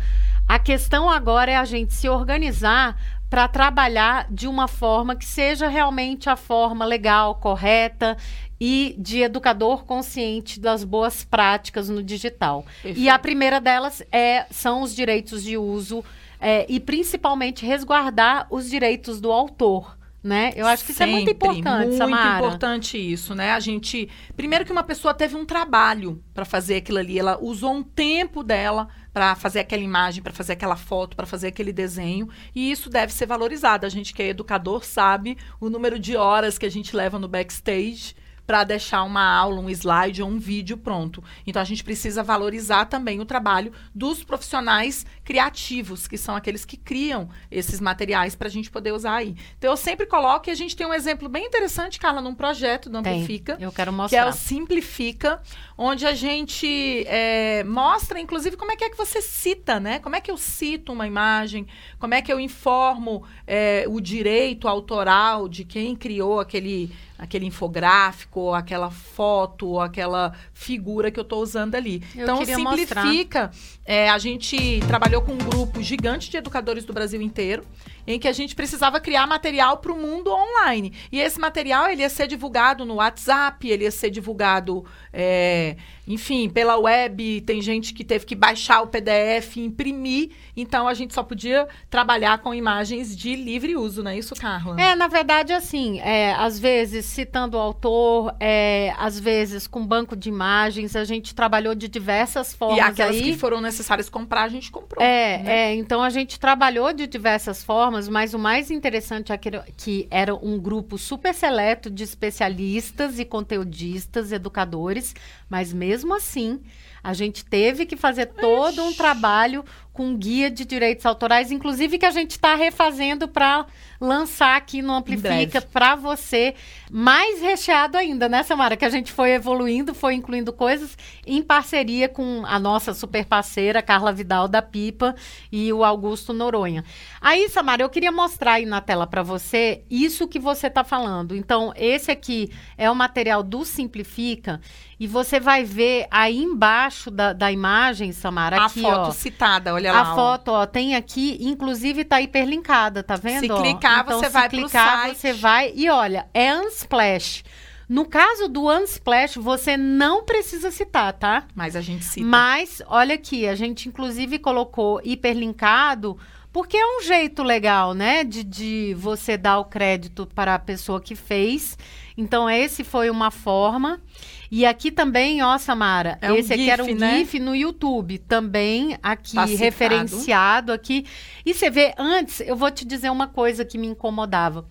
a 0.48 0.58
questão 0.58 1.10
agora 1.10 1.52
é 1.52 1.58
a 1.58 1.66
gente 1.66 1.94
se 1.94 2.08
organizar 2.08 2.98
para 3.30 3.48
trabalhar 3.48 4.28
de 4.30 4.48
uma 4.48 4.68
forma 4.68 5.16
que 5.16 5.26
seja 5.26 5.68
realmente 5.68 6.30
a 6.30 6.36
forma 6.36 6.86
legal, 6.86 7.36
correta 7.36 8.18
e 8.60 8.96
de 8.98 9.22
educador 9.22 9.84
consciente 9.84 10.60
das 10.60 10.84
boas 10.84 11.24
práticas 11.24 11.90
no 11.90 12.02
digital. 12.02 12.64
Perfeito. 12.82 13.00
E 13.00 13.10
a 13.10 13.20
primeira 13.20 13.60
delas 13.60 14.02
é, 14.12 14.46
são 14.50 14.82
os 14.82 14.96
direitos 14.96 15.44
de 15.44 15.58
uso 15.58 16.04
é, 16.40 16.66
e 16.70 16.80
principalmente 16.80 17.66
resguardar 17.66 18.48
os 18.50 18.70
direitos 18.70 19.20
do 19.20 19.32
autor. 19.32 19.98
Né? 20.28 20.52
Eu 20.58 20.68
acho 20.68 20.84
que 20.84 20.92
Sempre, 20.92 21.06
isso 21.06 21.14
é 21.14 21.24
muito 21.24 21.32
importante, 21.32 21.88
muito 21.88 21.98
Samara. 21.98 22.38
importante 22.38 22.98
isso, 22.98 23.34
né? 23.34 23.52
A 23.52 23.62
gente, 23.62 24.10
primeiro 24.36 24.66
que 24.66 24.74
uma 24.74 24.84
pessoa 24.84 25.14
teve 25.14 25.38
um 25.38 25.46
trabalho 25.46 26.22
para 26.34 26.44
fazer 26.44 26.76
aquilo 26.76 26.98
ali, 26.98 27.18
ela 27.18 27.42
usou 27.42 27.74
um 27.74 27.82
tempo 27.82 28.44
dela 28.44 28.90
para 29.14 29.36
fazer 29.36 29.62
aquela 29.62 29.82
imagem, 29.82 30.22
para 30.22 30.34
fazer 30.34 30.52
aquela 30.52 30.76
foto, 30.76 31.16
para 31.16 31.26
fazer 31.26 31.48
aquele 31.48 31.72
desenho, 31.72 32.28
e 32.54 32.70
isso 32.70 32.90
deve 32.90 33.14
ser 33.14 33.26
valorizado. 33.26 33.86
A 33.86 33.90
gente 33.90 34.14
que 34.14 34.22
é 34.22 34.28
educador 34.28 34.84
sabe 34.84 35.38
o 35.62 35.70
número 35.70 35.98
de 35.98 36.18
horas 36.18 36.58
que 36.58 36.66
a 36.66 36.72
gente 36.72 36.94
leva 36.94 37.18
no 37.18 37.30
backstage 37.30 38.14
para 38.48 38.64
deixar 38.64 39.04
uma 39.04 39.24
aula, 39.24 39.60
um 39.60 39.70
slide 39.70 40.24
ou 40.24 40.30
um 40.30 40.40
vídeo 40.40 40.78
pronto. 40.78 41.22
Então 41.46 41.62
a 41.62 41.66
gente 41.66 41.84
precisa 41.84 42.24
valorizar 42.24 42.86
também 42.86 43.20
o 43.20 43.26
trabalho 43.26 43.74
dos 43.94 44.24
profissionais 44.24 45.06
criativos, 45.26 46.08
que 46.08 46.18
são 46.18 46.34
aqueles 46.34 46.64
que 46.64 46.78
criam 46.78 47.28
esses 47.52 47.82
materiais 47.82 48.36
para 48.36 48.48
a 48.48 48.52
gente 48.52 48.72
poder 48.72 48.94
usar 48.94 49.16
aí. 49.16 49.36
Então 49.58 49.70
eu 49.70 49.76
sempre 49.76 50.06
coloco 50.06 50.50
e 50.50 50.52
a 50.52 50.56
gente 50.56 50.78
tem 50.78 50.88
um 50.88 50.94
exemplo 50.94 51.28
bem 51.28 51.46
interessante, 51.46 52.00
Carla, 52.00 52.22
num 52.22 52.34
projeto 52.34 52.90
do 52.90 52.98
Amplifica. 53.00 53.58
Tem. 53.58 53.66
Eu 53.66 53.72
quero 53.74 53.92
mostrar. 53.92 54.18
Que 54.18 54.26
é 54.26 54.30
o 54.30 54.32
Simplifica, 54.32 55.42
onde 55.78 56.06
a 56.08 56.14
gente 56.14 57.04
é, 57.06 57.66
mostra, 57.66 58.18
inclusive, 58.18 58.56
como 58.56 58.72
é 58.72 58.78
que 58.78 58.86
é 58.86 58.90
que 58.90 58.98
você 58.98 59.22
cita, 59.22 59.78
né? 59.78 60.00
Como 60.00 60.16
é 60.16 60.22
que 60.22 60.32
eu 60.32 60.38
cito 60.38 60.94
uma 60.94 61.06
imagem, 61.06 61.68
como 62.00 62.14
é 62.14 62.22
que 62.22 62.32
eu 62.32 62.40
informo 62.40 63.26
é, 63.46 63.84
o 63.90 64.00
direito 64.00 64.70
autoral 64.70 65.50
de 65.50 65.66
quem 65.66 65.98
criou 65.98 66.40
aquele 66.40 66.96
aquele 67.18 67.46
infográfico, 67.46 68.40
ou 68.40 68.54
aquela 68.54 68.92
foto, 68.92 69.68
ou 69.68 69.82
aquela 69.82 70.34
figura 70.54 71.10
que 71.10 71.20
eu 71.20 71.24
estou 71.24 71.42
usando 71.42 71.76
ali. 71.76 72.04
Eu 72.16 72.24
então, 72.24 72.46
simplifica. 72.46 73.52
É, 73.86 74.10
a 74.10 74.18
gente 74.18 74.80
trabalhou 74.88 75.22
com 75.22 75.34
um 75.34 75.38
grupo 75.38 75.82
gigante 75.82 76.30
de 76.30 76.38
educadores 76.38 76.86
do 76.86 76.94
Brasil 76.94 77.22
inteiro 77.22 77.64
em 78.08 78.18
que 78.18 78.28
a 78.28 78.32
gente 78.32 78.56
precisava 78.56 79.02
criar 79.02 79.28
material 79.28 79.78
para 79.78 79.92
o 79.92 79.98
mundo 79.98 80.32
online. 80.32 80.94
E 81.12 81.20
esse 81.20 81.38
material 81.38 81.90
ele 81.90 82.02
ia 82.02 82.10
ser 82.10 82.26
divulgado 82.26 82.86
no 82.86 82.96
WhatsApp, 82.96 83.68
ele 83.68 83.84
ia 83.84 83.92
ser 83.92 84.10
divulgado, 84.10 84.86
é, 85.18 85.76
enfim, 86.08 86.50
pela 86.50 86.78
web. 86.78 87.42
Tem 87.42 87.62
gente 87.62 87.94
que 87.94 88.04
teve 88.04 88.26
que 88.26 88.36
baixar 88.36 88.82
o 88.82 88.88
PDF, 88.88 89.58
imprimir. 89.58 90.32
Então 90.56 90.88
a 90.88 90.94
gente 90.94 91.14
só 91.14 91.24
podia 91.24 91.68
trabalhar 91.90 92.38
com 92.40 92.54
imagens 92.54 93.16
de 93.16 93.36
livre 93.36 93.76
uso, 93.76 94.04
não 94.04 94.12
é 94.12 94.18
isso, 94.18 94.36
Carla? 94.36 94.80
É, 94.80 94.96
na 94.96 95.08
verdade, 95.08 95.54
assim, 95.54 96.00
é, 96.00 96.34
às 96.34 96.60
vezes 96.60 97.06
citando 97.06 97.58
o 97.58 97.60
autor, 97.60 98.36
é, 98.40 98.94
às 98.98 99.20
vezes 99.20 99.68
com 99.68 99.86
banco 99.86 100.16
de 100.16 100.30
imagens, 100.30 100.96
a 100.96 101.04
gente 101.04 101.34
trabalhou 101.34 101.74
de 101.74 101.88
diversas 101.88 102.54
formas. 102.54 102.78
E 102.78 102.82
aquelas 102.82 103.16
aí. 103.16 103.24
que 103.24 103.38
foram 103.38 103.60
necessárias 103.60 104.10
comprar, 104.10 104.44
a 104.44 104.50
gente 104.50 104.72
comprou. 104.72 105.04
É, 105.04 105.38
né? 105.40 105.44
é, 105.46 105.76
então 105.76 106.02
a 106.02 106.10
gente 106.10 106.40
trabalhou 106.40 106.94
de 106.94 107.08
diversas 107.08 107.64
formas 107.64 107.88
formas, 107.88 108.10
mas 108.10 108.34
o 108.34 108.40
mais 108.40 108.70
interessante 108.70 109.32
é 109.32 109.38
que 109.38 110.08
era 110.10 110.36
um 110.36 110.60
grupo 110.60 110.98
super 110.98 111.34
seleto 111.34 111.90
de 111.90 112.04
especialistas 112.04 113.20
e 113.20 113.26
conteudistas, 113.26 114.32
educadores, 114.32 115.07
mas 115.50 115.74
mesmo 115.74 116.14
assim, 116.16 116.62
a 117.04 117.14
gente 117.14 117.46
teve 117.46 117.86
que 117.86 117.96
fazer 117.96 118.28
todo 118.28 118.84
um 118.84 118.94
trabalho 118.94 119.64
com 119.98 120.16
guia 120.16 120.52
de 120.52 120.64
direitos 120.64 121.08
autorais, 121.08 121.52
inclusive 121.52 121.98
que 121.98 122.06
a 122.06 122.12
gente 122.12 122.30
está 122.30 122.54
refazendo 122.54 123.28
para 123.28 123.66
lançar 124.00 124.56
aqui 124.56 124.80
no 124.80 124.94
Amplifica 124.94 125.60
para 125.60 125.96
você, 125.96 126.54
mais 126.92 127.42
recheado 127.42 127.98
ainda, 127.98 128.30
né, 128.30 128.44
Samara? 128.44 128.78
Que 128.78 128.86
a 128.86 128.92
gente 128.92 129.12
foi 129.12 129.32
evoluindo, 129.32 129.96
foi 129.96 130.14
incluindo 130.14 130.54
coisas 130.54 130.96
em 131.26 131.42
parceria 131.42 132.08
com 132.08 132.44
a 132.46 132.60
nossa 132.60 132.94
super 132.94 133.26
parceira, 133.26 133.82
Carla 133.82 134.14
Vidal 134.14 134.48
da 134.48 134.62
Pipa 134.62 135.16
e 135.52 135.74
o 135.74 135.84
Augusto 135.84 136.32
Noronha. 136.32 136.86
Aí, 137.20 137.50
Samara, 137.50 137.82
eu 137.82 137.90
queria 137.90 138.12
mostrar 138.12 138.54
aí 138.54 138.68
na 138.68 138.80
tela 138.80 139.08
para 139.08 139.24
você 139.24 139.82
isso 139.90 140.28
que 140.28 140.38
você 140.38 140.68
está 140.68 140.84
falando. 140.84 141.36
Então, 141.36 141.74
esse 141.76 142.12
aqui 142.12 142.52
é 142.78 142.90
o 142.92 142.96
material 142.96 143.42
do 143.42 143.66
Simplifica 143.66 144.62
e 145.00 145.06
você 145.06 145.40
vai 145.40 145.64
ver 145.64 146.08
aí 146.10 146.38
embaixo 146.38 147.12
da, 147.12 147.32
da 147.32 147.52
imagem, 147.52 148.12
Samara, 148.12 148.58
a 148.58 148.66
aqui, 148.66 148.82
foto 148.82 149.10
ó, 149.10 149.12
citada, 149.12 149.74
olha 149.74 149.87
lá. 149.92 150.00
A 150.00 150.12
ó. 150.12 150.16
foto, 150.16 150.50
ó, 150.50 150.66
tem 150.66 150.96
aqui, 150.96 151.38
inclusive 151.42 152.04
tá 152.04 152.22
hiperlinkada, 152.22 153.04
tá 153.04 153.16
vendo? 153.16 153.42
Se 153.42 153.48
clicar, 153.48 154.02
então, 154.02 154.20
você 154.20 154.26
se 154.26 154.32
vai 154.32 154.50
clicar, 154.50 154.92
pro 154.92 155.02
site. 155.02 155.18
você 155.18 155.34
vai 155.34 155.72
e 155.76 155.90
olha, 155.90 156.28
é 156.34 156.56
Unsplash. 156.56 157.44
No 157.90 158.06
caso 158.06 158.50
do 158.50 158.70
Unsplash, 158.70 159.38
você 159.38 159.78
não 159.78 160.26
precisa 160.26 160.70
citar, 160.72 161.14
tá? 161.14 161.46
Mas 161.56 161.76
a 161.76 161.82
gente 161.82 162.04
cita. 162.04 162.26
Mas, 162.26 162.82
olha 162.86 163.16
aqui, 163.16 163.48
a 163.48 163.56
gente 163.56 163.88
inclusive 163.88 164.38
colocou 164.40 165.00
hiperlinkado, 165.06 166.18
porque 166.58 166.76
é 166.76 166.98
um 166.98 167.04
jeito 167.04 167.44
legal, 167.44 167.94
né? 167.94 168.24
De, 168.24 168.44
de 168.44 168.96
você 168.98 169.38
dar 169.38 169.60
o 169.60 169.66
crédito 169.66 170.26
para 170.26 170.56
a 170.56 170.58
pessoa 170.58 171.00
que 171.00 171.16
fez. 171.16 171.78
Então, 172.18 172.50
esse 172.50 172.84
foi 172.84 173.12
uma 173.12 173.30
forma. 173.30 174.02
E 174.50 174.66
aqui 174.66 174.90
também, 174.90 175.44
ó, 175.44 175.56
Samara, 175.60 176.18
é 176.20 176.36
esse 176.36 176.52
um 176.52 176.56
aqui 176.56 176.64
GIF, 176.64 176.72
era 176.72 176.84
um 176.84 176.96
né? 176.96 177.20
GIF 177.20 177.40
no 177.40 177.56
YouTube, 177.56 178.18
também 178.18 178.98
aqui 179.04 179.36
tá 179.36 179.46
referenciado 179.46 180.74
aqui. 180.74 181.06
E 181.46 181.54
você 181.54 181.70
vê, 181.70 181.94
antes, 181.96 182.40
eu 182.40 182.56
vou 182.56 182.72
te 182.72 182.84
dizer 182.86 183.12
uma 183.12 183.28
coisa 183.28 183.64
que 183.64 183.78
me 183.78 183.86
incomodava. 183.86 184.68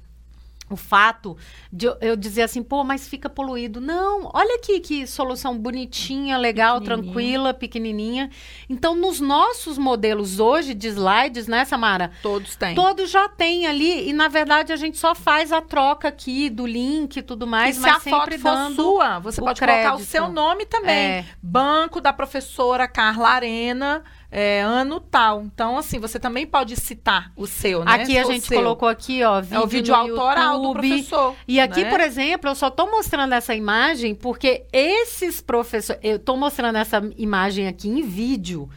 O 0.68 0.76
fato 0.76 1.36
de 1.72 1.86
eu- 2.00 2.16
dizer 2.16 2.42
assim, 2.42 2.62
pô, 2.62 2.82
mas 2.82 3.06
fica 3.08 3.28
poluído. 3.30 3.80
Não, 3.80 4.30
olha 4.34 4.56
aqui 4.56 4.80
que 4.80 5.06
solução 5.06 5.56
bonitinha, 5.56 6.36
legal, 6.36 6.80
Pequenininha. 6.80 7.04
tranquila, 7.12 7.54
pequenininha. 7.54 8.30
Então, 8.68 8.94
nos 8.94 9.20
nossos 9.20 9.78
modelos 9.78 10.40
hoje 10.40 10.74
de 10.74 10.88
slides, 10.88 11.46
né, 11.46 11.64
Samara? 11.64 12.10
Todos 12.20 12.56
têm. 12.56 12.74
Todos 12.74 13.10
já 13.10 13.28
tem 13.28 13.66
ali 13.66 14.08
e 14.08 14.12
na 14.12 14.26
verdade 14.28 14.72
a 14.72 14.76
gente 14.76 14.98
só 14.98 15.14
faz 15.14 15.52
a 15.52 15.60
troca 15.60 16.08
aqui 16.08 16.50
do 16.50 16.66
link 16.66 17.16
e 17.16 17.22
tudo 17.22 17.46
mais, 17.46 17.76
e 17.76 17.80
se 17.80 17.86
mas 17.86 17.96
a 17.96 18.00
foto 18.10 18.38
for 18.38 18.72
sua, 18.74 19.18
você 19.20 19.40
pode 19.40 19.60
colocar 19.60 19.78
o 19.80 19.96
crédito. 19.96 20.04
seu 20.10 20.28
nome 20.28 20.66
também. 20.66 20.96
É. 20.96 21.24
Banco 21.40 22.00
da 22.00 22.12
professora 22.12 22.88
Carla 22.88 23.28
Arena, 23.28 24.02
é, 24.30 24.60
ano 24.60 25.00
tal. 25.00 25.42
Então, 25.42 25.78
assim, 25.78 25.98
você 25.98 26.18
também 26.18 26.46
pode 26.46 26.76
citar 26.76 27.32
o 27.36 27.46
seu, 27.46 27.84
né? 27.84 27.92
Aqui 27.92 28.18
a 28.18 28.24
for 28.24 28.32
gente 28.32 28.46
seu. 28.46 28.58
colocou 28.58 28.88
aqui, 28.88 29.22
ó, 29.22 29.40
vídeo 29.40 29.56
É 29.56 29.60
o 29.60 29.66
vídeo 29.66 29.94
autoral 29.94 30.58
do 30.60 30.68
YouTube. 30.68 30.88
professor. 30.88 31.34
E 31.46 31.60
aqui, 31.60 31.84
né? 31.84 31.90
por 31.90 32.00
exemplo, 32.00 32.50
eu 32.50 32.54
só 32.54 32.70
tô 32.70 32.86
mostrando 32.90 33.32
essa 33.32 33.54
imagem 33.54 34.14
porque 34.14 34.64
esses 34.72 35.40
professores. 35.40 36.00
Eu 36.02 36.18
tô 36.18 36.36
mostrando 36.36 36.76
essa 36.76 37.02
imagem 37.16 37.68
aqui 37.68 37.88
em 37.88 38.02
vídeo. 38.02 38.68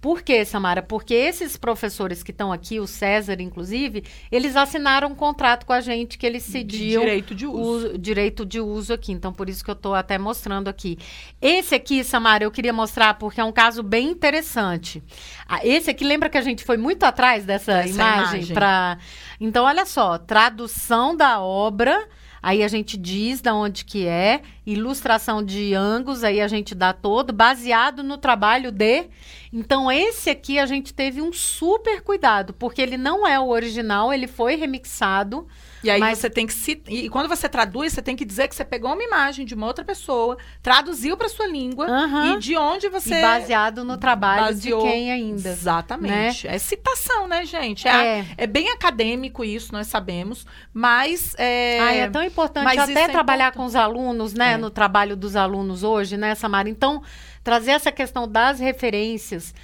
Por 0.00 0.22
quê, 0.22 0.44
Samara? 0.44 0.80
Porque 0.80 1.12
esses 1.12 1.56
professores 1.56 2.22
que 2.22 2.30
estão 2.30 2.52
aqui, 2.52 2.78
o 2.78 2.86
César, 2.86 3.40
inclusive, 3.40 4.04
eles 4.30 4.54
assinaram 4.54 5.08
um 5.08 5.14
contrato 5.14 5.66
com 5.66 5.72
a 5.72 5.80
gente 5.80 6.16
que 6.16 6.24
eles 6.24 6.44
De 6.44 6.52
cediam 6.52 7.02
direito 7.02 7.34
de 7.34 7.46
uso. 7.46 7.88
o 7.94 7.98
direito 7.98 8.46
de 8.46 8.60
uso 8.60 8.92
aqui. 8.92 9.10
Então, 9.10 9.32
por 9.32 9.48
isso 9.48 9.64
que 9.64 9.70
eu 9.70 9.74
estou 9.74 9.96
até 9.96 10.16
mostrando 10.16 10.68
aqui. 10.68 10.96
Esse 11.42 11.74
aqui, 11.74 12.04
Samara, 12.04 12.44
eu 12.44 12.50
queria 12.52 12.72
mostrar 12.72 13.14
porque 13.14 13.40
é 13.40 13.44
um 13.44 13.50
caso 13.52 13.82
bem 13.82 14.08
interessante. 14.10 15.02
Ah, 15.48 15.66
Esse 15.66 15.90
aqui, 15.90 16.04
lembra 16.04 16.28
que 16.30 16.38
a 16.38 16.42
gente 16.42 16.62
foi 16.64 16.76
muito 16.76 17.02
atrás 17.02 17.44
dessa 17.44 17.74
Dessa 17.78 17.88
imagem? 17.88 18.34
imagem. 18.36 18.54
Pra... 18.54 18.98
Então, 19.40 19.64
olha 19.64 19.84
só, 19.84 20.16
tradução 20.16 21.16
da 21.16 21.40
obra. 21.40 22.06
Aí 22.40 22.62
a 22.62 22.68
gente 22.68 22.96
diz 22.96 23.40
da 23.40 23.52
onde 23.52 23.84
que 23.84 24.06
é, 24.06 24.42
ilustração 24.72 25.42
de 25.42 25.74
ângulos, 25.74 26.22
aí 26.24 26.40
a 26.40 26.48
gente 26.48 26.74
dá 26.74 26.92
todo, 26.92 27.32
baseado 27.32 28.02
no 28.02 28.18
trabalho 28.18 28.70
de. 28.70 29.06
Então, 29.50 29.90
esse 29.90 30.28
aqui 30.28 30.58
a 30.58 30.66
gente 30.66 30.92
teve 30.92 31.22
um 31.22 31.32
super 31.32 32.02
cuidado, 32.02 32.52
porque 32.52 32.82
ele 32.82 32.98
não 32.98 33.26
é 33.26 33.40
o 33.40 33.48
original, 33.48 34.12
ele 34.12 34.26
foi 34.26 34.56
remixado. 34.56 35.46
E 35.82 35.88
aí 35.88 36.00
Mas- 36.00 36.18
você 36.18 36.28
tem 36.28 36.44
que 36.46 36.52
se. 36.52 36.82
E 36.88 37.08
quando 37.08 37.28
você 37.28 37.48
traduz, 37.48 37.92
você 37.92 38.02
tem 38.02 38.16
que 38.16 38.24
dizer 38.24 38.48
que 38.48 38.54
você 38.54 38.64
pegou 38.64 38.92
uma 38.92 39.02
imagem 39.02 39.46
de 39.46 39.54
uma 39.54 39.66
outra 39.66 39.84
pessoa, 39.84 40.36
traduziu 40.60 41.16
para 41.16 41.28
sua 41.28 41.46
língua 41.46 41.86
Aham. 41.86 42.34
e 42.34 42.38
de 42.40 42.56
onde 42.56 42.88
você. 42.88 43.14
E 43.14 43.22
baseado 43.22 43.84
no 43.84 43.96
trabalho 43.96 44.42
baseou- 44.42 44.82
de 44.82 44.88
quem 44.90 45.12
ainda. 45.12 45.48
Exatamente. 45.48 46.46
É 46.48 46.58
citação, 46.58 47.26
né, 47.28 47.44
gente? 47.46 47.86
É, 47.88 48.18
É. 48.18 48.24
é 48.38 48.46
bem 48.46 48.70
acadêmico 48.70 49.44
isso, 49.44 49.72
nós 49.72 49.86
sabemos. 49.86 50.44
Mas. 50.74 51.34
É, 51.38 51.78
Ah, 51.80 51.94
é 51.94 52.10
tão 52.10 52.24
importante 52.24 52.64
mas 52.64 52.78
até 52.80 53.02
é 53.04 53.08
trabalhar 53.08 53.44
importante. 53.50 53.56
com 53.62 53.64
os 53.66 53.76
alunos, 53.76 54.34
né? 54.34 54.57
É. 54.58 54.60
No 54.60 54.70
trabalho 54.70 55.16
dos 55.16 55.34
alunos 55.36 55.82
hoje, 55.82 56.16
né, 56.16 56.34
Samara? 56.34 56.68
Então, 56.68 57.02
trazer 57.42 57.70
essa 57.70 57.90
questão 57.90 58.28
das 58.28 58.60
referências 58.60 59.54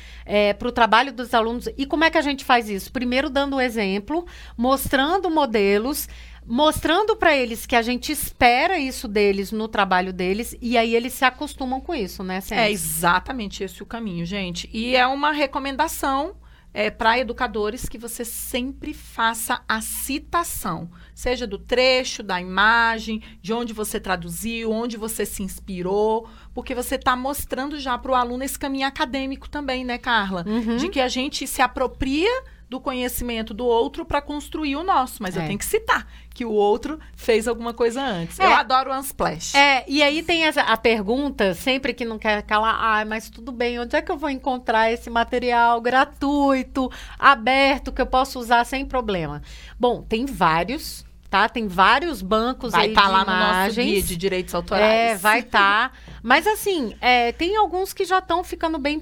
para 0.58 0.68
o 0.68 0.72
trabalho 0.72 1.12
dos 1.12 1.34
alunos. 1.34 1.68
E 1.76 1.84
como 1.84 2.04
é 2.04 2.10
que 2.10 2.16
a 2.18 2.22
gente 2.22 2.44
faz 2.44 2.68
isso? 2.70 2.90
Primeiro, 2.90 3.28
dando 3.28 3.56
o 3.56 3.60
exemplo, 3.60 4.24
mostrando 4.56 5.30
modelos, 5.30 6.08
mostrando 6.46 7.16
para 7.16 7.36
eles 7.36 7.66
que 7.66 7.76
a 7.76 7.82
gente 7.82 8.12
espera 8.12 8.78
isso 8.78 9.06
deles 9.08 9.50
no 9.52 9.66
trabalho 9.68 10.12
deles, 10.12 10.56
e 10.60 10.76
aí 10.78 10.94
eles 10.94 11.12
se 11.14 11.24
acostumam 11.24 11.80
com 11.80 11.94
isso, 11.94 12.22
né, 12.22 12.36
É 12.36 12.40
Sênia? 12.40 12.70
exatamente 12.70 13.62
esse 13.64 13.82
o 13.82 13.86
caminho, 13.86 14.24
gente. 14.26 14.68
E 14.72 14.94
é 14.94 15.06
uma 15.06 15.32
recomendação 15.32 16.34
é, 16.74 16.90
para 16.90 17.20
educadores 17.20 17.88
que 17.88 17.96
você 17.96 18.24
sempre 18.24 18.92
faça 18.92 19.62
a 19.68 19.80
citação, 19.80 20.90
seja 21.14 21.46
do 21.46 21.56
trecho, 21.56 22.20
da 22.20 22.40
imagem, 22.40 23.22
de 23.40 23.52
onde 23.52 23.72
você 23.72 24.00
traduziu, 24.00 24.72
onde 24.72 24.96
você 24.96 25.24
se 25.24 25.44
inspirou, 25.44 26.28
porque 26.52 26.74
você 26.74 26.96
está 26.96 27.14
mostrando 27.14 27.78
já 27.78 27.96
para 27.96 28.10
o 28.10 28.14
aluno 28.16 28.42
esse 28.42 28.58
caminho 28.58 28.88
acadêmico 28.88 29.48
também, 29.48 29.84
né, 29.84 29.98
Carla? 29.98 30.44
Uhum. 30.46 30.76
De 30.76 30.88
que 30.88 31.00
a 31.00 31.08
gente 31.08 31.46
se 31.46 31.62
apropria 31.62 32.42
do 32.74 32.80
conhecimento 32.80 33.54
do 33.54 33.64
outro 33.64 34.04
para 34.04 34.20
construir 34.20 34.74
o 34.74 34.82
nosso, 34.82 35.22
mas 35.22 35.36
eu 35.36 35.42
É. 35.42 35.46
tenho 35.46 35.58
que 35.58 35.64
citar 35.64 36.06
que 36.34 36.44
o 36.44 36.50
outro 36.50 36.98
fez 37.14 37.46
alguma 37.46 37.72
coisa 37.72 38.02
antes. 38.02 38.40
É. 38.40 38.44
Eu 38.46 38.50
adoro 38.54 38.90
o 38.90 38.98
Unsplash. 38.98 39.54
É, 39.54 39.84
e 39.86 40.02
aí 40.02 40.20
tem 40.24 40.44
essa, 40.44 40.62
a 40.62 40.76
pergunta, 40.76 41.54
sempre 41.54 41.94
que 41.94 42.04
não 42.04 42.18
quer 42.18 42.42
calar, 42.42 42.74
ai, 42.76 43.04
mas 43.04 43.30
tudo 43.30 43.52
bem, 43.52 43.78
onde 43.78 43.94
é 43.94 44.02
que 44.02 44.10
eu 44.10 44.16
vou 44.18 44.28
encontrar 44.28 44.90
esse 44.90 45.08
material 45.08 45.80
gratuito, 45.80 46.90
aberto, 47.16 47.92
que 47.92 48.02
eu 48.02 48.06
posso 48.06 48.40
usar 48.40 48.64
sem 48.64 48.84
problema? 48.84 49.40
Bom, 49.78 50.02
tem 50.02 50.26
vários, 50.26 51.04
tá? 51.34 51.48
Tem 51.48 51.66
vários 51.66 52.22
bancos 52.22 52.70
Vai 52.70 52.82
aí 52.82 52.88
de 52.90 52.94
lá 52.94 53.06
no 53.24 53.32
nosso 53.32 53.50
imagens. 53.50 53.86
guia 53.90 54.02
de 54.04 54.16
direitos 54.16 54.54
autorais. 54.54 54.84
É, 54.84 55.16
vai 55.16 55.40
estar. 55.40 55.92
Mas 56.22 56.46
assim, 56.46 56.94
é, 57.00 57.32
tem 57.32 57.56
alguns 57.56 57.92
que 57.92 58.04
já 58.04 58.18
estão 58.20 58.44
ficando 58.44 58.78
bem 58.78 59.00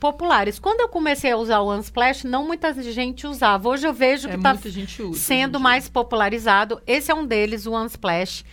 populares. 0.00 0.58
Quando 0.58 0.80
eu 0.80 0.88
comecei 0.88 1.32
a 1.32 1.36
usar 1.36 1.60
o 1.60 1.70
Unsplash, 1.70 2.24
não 2.24 2.46
muita 2.46 2.72
gente 2.82 3.26
usava. 3.26 3.68
Hoje 3.68 3.86
eu 3.86 3.92
vejo 3.92 4.28
que 4.28 4.34
É, 4.34 4.36
está 4.38 4.54
gente 4.54 5.02
usa. 5.02 5.20
sendo 5.20 5.60
mais 5.60 5.86
popularizado. 5.86 6.80
Esse 6.86 7.12
é 7.12 7.14
um 7.14 7.26
deles, 7.26 7.66
o 7.66 7.76
Unsplash. 7.76 8.46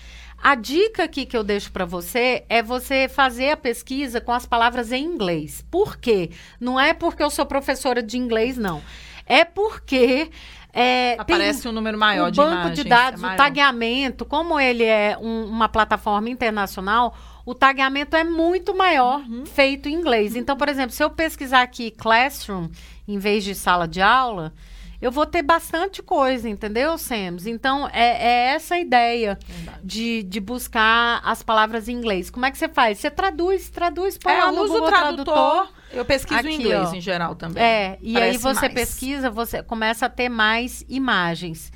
A 0.43 0.53
dica 0.55 1.03
aqui 1.05 1.25
que 1.25 1.37
eu 1.37 1.43
deixo 1.43 1.71
para 1.71 1.85
você 1.85 2.43
é 2.49 2.61
você 2.61 3.07
fazer 3.07 3.51
a 3.51 3.57
pesquisa 3.57 4.19
com 4.19 4.33
as 4.33 4.45
palavras 4.45 4.91
em 4.91 5.05
inglês. 5.05 5.63
Por 5.71 5.95
quê? 5.95 6.31
Não 6.59 6.77
é 6.77 6.93
porque 6.93 7.23
eu 7.23 7.29
sou 7.29 7.45
professora 7.45 8.03
de 8.03 8.17
inglês, 8.17 8.57
não. 8.57 8.81
É 9.25 9.45
porque 9.45 10.29
é, 10.73 11.15
Aparece 11.19 11.67
um 11.67 11.71
número 11.71 11.97
maior 11.97 12.27
o 12.27 12.31
de 12.31 12.37
banco 12.37 12.53
imagens, 12.53 12.75
de 12.77 12.83
dados, 12.89 13.23
é 13.23 13.27
o 13.27 13.35
tagueamento, 13.35 14.25
como 14.25 14.59
ele 14.59 14.83
é 14.83 15.17
um- 15.21 15.45
uma 15.45 15.67
plataforma 15.67 16.29
internacional, 16.29 17.15
o 17.45 17.53
tagueamento 17.55 18.15
é 18.15 18.23
muito 18.23 18.73
maior 18.75 19.19
Uhum. 19.21 19.45
feito 19.45 19.89
em 19.89 19.93
inglês. 19.93 20.35
Então, 20.35 20.55
por 20.55 20.69
exemplo, 20.69 20.91
se 20.91 21.03
eu 21.03 21.09
pesquisar 21.09 21.61
aqui 21.61 21.91
classroom 21.91 22.69
em 23.07 23.17
vez 23.17 23.43
de 23.43 23.53
sala 23.55 23.87
de 23.87 24.01
aula, 24.01 24.53
eu 25.01 25.11
vou 25.11 25.25
ter 25.25 25.41
bastante 25.41 26.01
coisa, 26.03 26.47
entendeu, 26.47 26.97
Sams? 26.97 27.47
Então, 27.47 27.87
é, 27.91 28.25
é 28.27 28.45
essa 28.53 28.75
a 28.75 28.79
ideia 28.79 29.37
Verdade. 29.47 29.79
de, 29.83 30.23
de 30.23 30.39
buscar 30.39 31.21
as 31.23 31.41
palavras 31.41 31.87
em 31.89 31.93
inglês. 31.93 32.29
Como 32.29 32.45
é 32.45 32.51
que 32.51 32.57
você 32.57 32.69
faz? 32.69 32.99
Você 32.99 33.09
traduz, 33.09 33.69
traduz, 33.69 34.17
põe 34.17 34.33
É, 34.33 34.43
lá 34.43 34.51
no 34.51 34.61
uso 34.63 34.73
o 34.73 34.75
Google 34.75 34.87
tradutor. 34.89 35.69
Eu 35.91 36.05
pesquiso 36.05 36.39
Aqui, 36.39 36.49
em 36.49 36.55
inglês 36.55 36.89
ó. 36.91 36.95
em 36.95 37.01
geral 37.01 37.35
também. 37.35 37.61
é, 37.61 37.97
e 38.01 38.09
aí 38.15 38.37
Parece 38.37 38.37
você 38.37 38.61
mais. 38.61 38.73
pesquisa, 38.73 39.29
você 39.29 39.61
começa 39.63 40.05
a 40.05 40.09
ter 40.09 40.29
mais 40.29 40.85
imagens. 40.87 41.71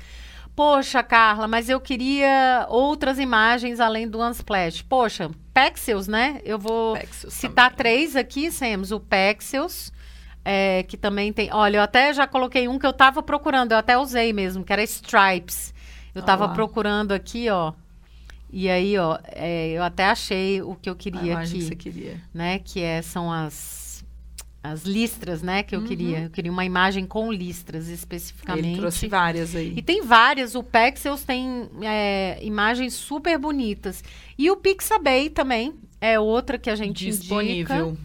Poxa, 0.54 1.02
Carla, 1.02 1.46
mas 1.46 1.68
eu 1.68 1.78
queria 1.78 2.64
outras 2.70 3.18
imagens 3.18 3.78
além 3.78 4.08
do 4.08 4.22
Unsplash. 4.22 4.80
Poxa, 4.80 5.30
Pexels, 5.52 6.08
né? 6.08 6.40
Eu 6.46 6.58
vou 6.58 6.94
Pexels 6.96 7.34
citar 7.34 7.66
também. 7.70 7.76
três 7.76 8.16
aqui, 8.16 8.50
Semos. 8.50 8.90
O 8.90 8.98
Pexels, 8.98 9.92
é, 10.48 10.84
que 10.84 10.96
também 10.96 11.32
tem... 11.32 11.50
Olha, 11.52 11.78
eu 11.78 11.82
até 11.82 12.14
já 12.14 12.24
coloquei 12.26 12.68
um 12.68 12.78
que 12.78 12.86
eu 12.86 12.92
tava 12.92 13.20
procurando, 13.22 13.72
eu 13.72 13.78
até 13.78 13.98
usei 13.98 14.32
mesmo, 14.32 14.62
que 14.64 14.72
era 14.72 14.82
Stripes. 14.84 15.74
Eu 16.14 16.22
Ah 16.22 16.24
tava 16.24 16.46
lá. 16.46 16.54
procurando 16.54 17.10
aqui, 17.12 17.50
ó. 17.50 17.72
E 18.50 18.70
aí, 18.70 18.96
ó, 18.96 19.18
é, 19.32 19.70
eu 19.72 19.82
até 19.82 20.04
achei 20.06 20.62
o 20.62 20.76
que 20.76 20.88
eu 20.88 20.94
queria 20.94 21.36
aqui 21.36 21.52
que 21.58 21.62
você 21.64 21.74
queria. 21.74 22.20
né? 22.32 22.60
Que 22.60 22.80
é, 22.80 23.02
são 23.02 23.30
as, 23.30 24.04
as 24.62 24.84
listras, 24.84 25.42
né? 25.42 25.62
Que 25.64 25.74
eu 25.74 25.80
Uhum. 25.80 25.86
queria. 25.86 26.18
Eu 26.20 26.30
queria 26.30 26.50
uma 26.52 26.64
imagem 26.64 27.04
com 27.06 27.30
listras 27.32 27.86
Ele 27.86 27.94
especificamente. 27.94 28.78
trouxe 28.78 29.08
várias 29.08 29.54
aí. 29.54 29.74
E 29.76 29.82
tem 29.82 30.00
várias. 30.02 30.54
O 30.54 30.62
Pexels 30.62 31.24
tem 31.24 31.68
é, 31.82 32.38
imagens 32.40 32.94
super 32.94 33.36
bonitas. 33.36 34.02
E 34.38 34.48
o 34.50 34.56
Pixabay 34.56 35.28
também 35.28 35.74
é 36.00 36.18
outra 36.18 36.56
que 36.56 36.70
a 36.70 36.76
gente 36.76 37.04
indica. 37.08 37.18
Disponível. 37.20 37.96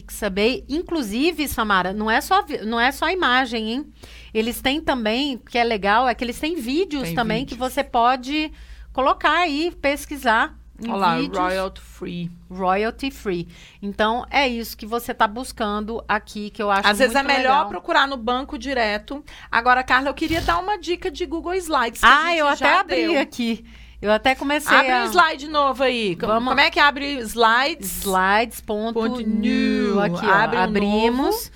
Pixabay. 0.00 0.64
Inclusive, 0.70 1.46
Samara, 1.46 1.92
não 1.92 2.10
é 2.10 2.20
só, 2.22 2.42
não 2.64 2.80
é 2.80 2.90
só 2.90 3.10
imagem, 3.10 3.70
hein? 3.72 3.92
Eles 4.32 4.62
têm 4.62 4.80
também, 4.80 5.34
o 5.34 5.38
que 5.40 5.58
é 5.58 5.64
legal, 5.64 6.08
é 6.08 6.14
que 6.14 6.24
eles 6.24 6.40
têm 6.40 6.56
vídeos 6.56 7.04
Tem 7.08 7.14
também 7.14 7.40
vídeos. 7.40 7.52
que 7.52 7.58
você 7.58 7.84
pode 7.84 8.50
colocar 8.92 9.40
aí, 9.40 9.70
pesquisar. 9.82 10.56
Olha 10.84 10.94
lá, 10.96 11.16
royalty 11.16 11.80
free. 11.80 12.30
royalty 12.50 13.10
free. 13.10 13.46
Então, 13.80 14.26
é 14.30 14.48
isso 14.48 14.76
que 14.76 14.86
você 14.86 15.12
está 15.12 15.28
buscando 15.28 16.02
aqui, 16.08 16.50
que 16.50 16.60
eu 16.62 16.70
acho 16.70 16.88
Às 16.88 16.98
vezes 16.98 17.14
é 17.14 17.22
melhor 17.22 17.42
legal. 17.42 17.68
procurar 17.68 18.08
no 18.08 18.16
banco 18.16 18.58
direto. 18.58 19.22
Agora, 19.50 19.84
Carla, 19.84 20.08
eu 20.08 20.14
queria 20.14 20.40
dar 20.40 20.58
uma 20.58 20.78
dica 20.78 21.10
de 21.10 21.24
Google 21.26 21.54
Slides. 21.54 22.00
Ah, 22.02 22.34
eu 22.34 22.48
até 22.48 22.78
abri 22.78 23.06
deu. 23.08 23.20
aqui. 23.20 23.64
Eu 24.02 24.10
até 24.10 24.34
comecei 24.34 24.76
Abre 24.76 24.90
a... 24.90 25.04
um 25.04 25.06
slide 25.06 25.48
novo 25.48 25.84
aí. 25.84 26.16
Vamos- 26.20 26.48
Como 26.48 26.60
é 26.60 26.68
que 26.72 26.80
abre 26.80 27.20
slides? 27.20 27.98
Slides.new. 28.00 29.26
new. 29.26 30.00
Aqui, 30.00 30.26
ó, 30.26 30.30
Abre 30.32 30.58
um 30.58 30.62
abrimos. 30.64 31.52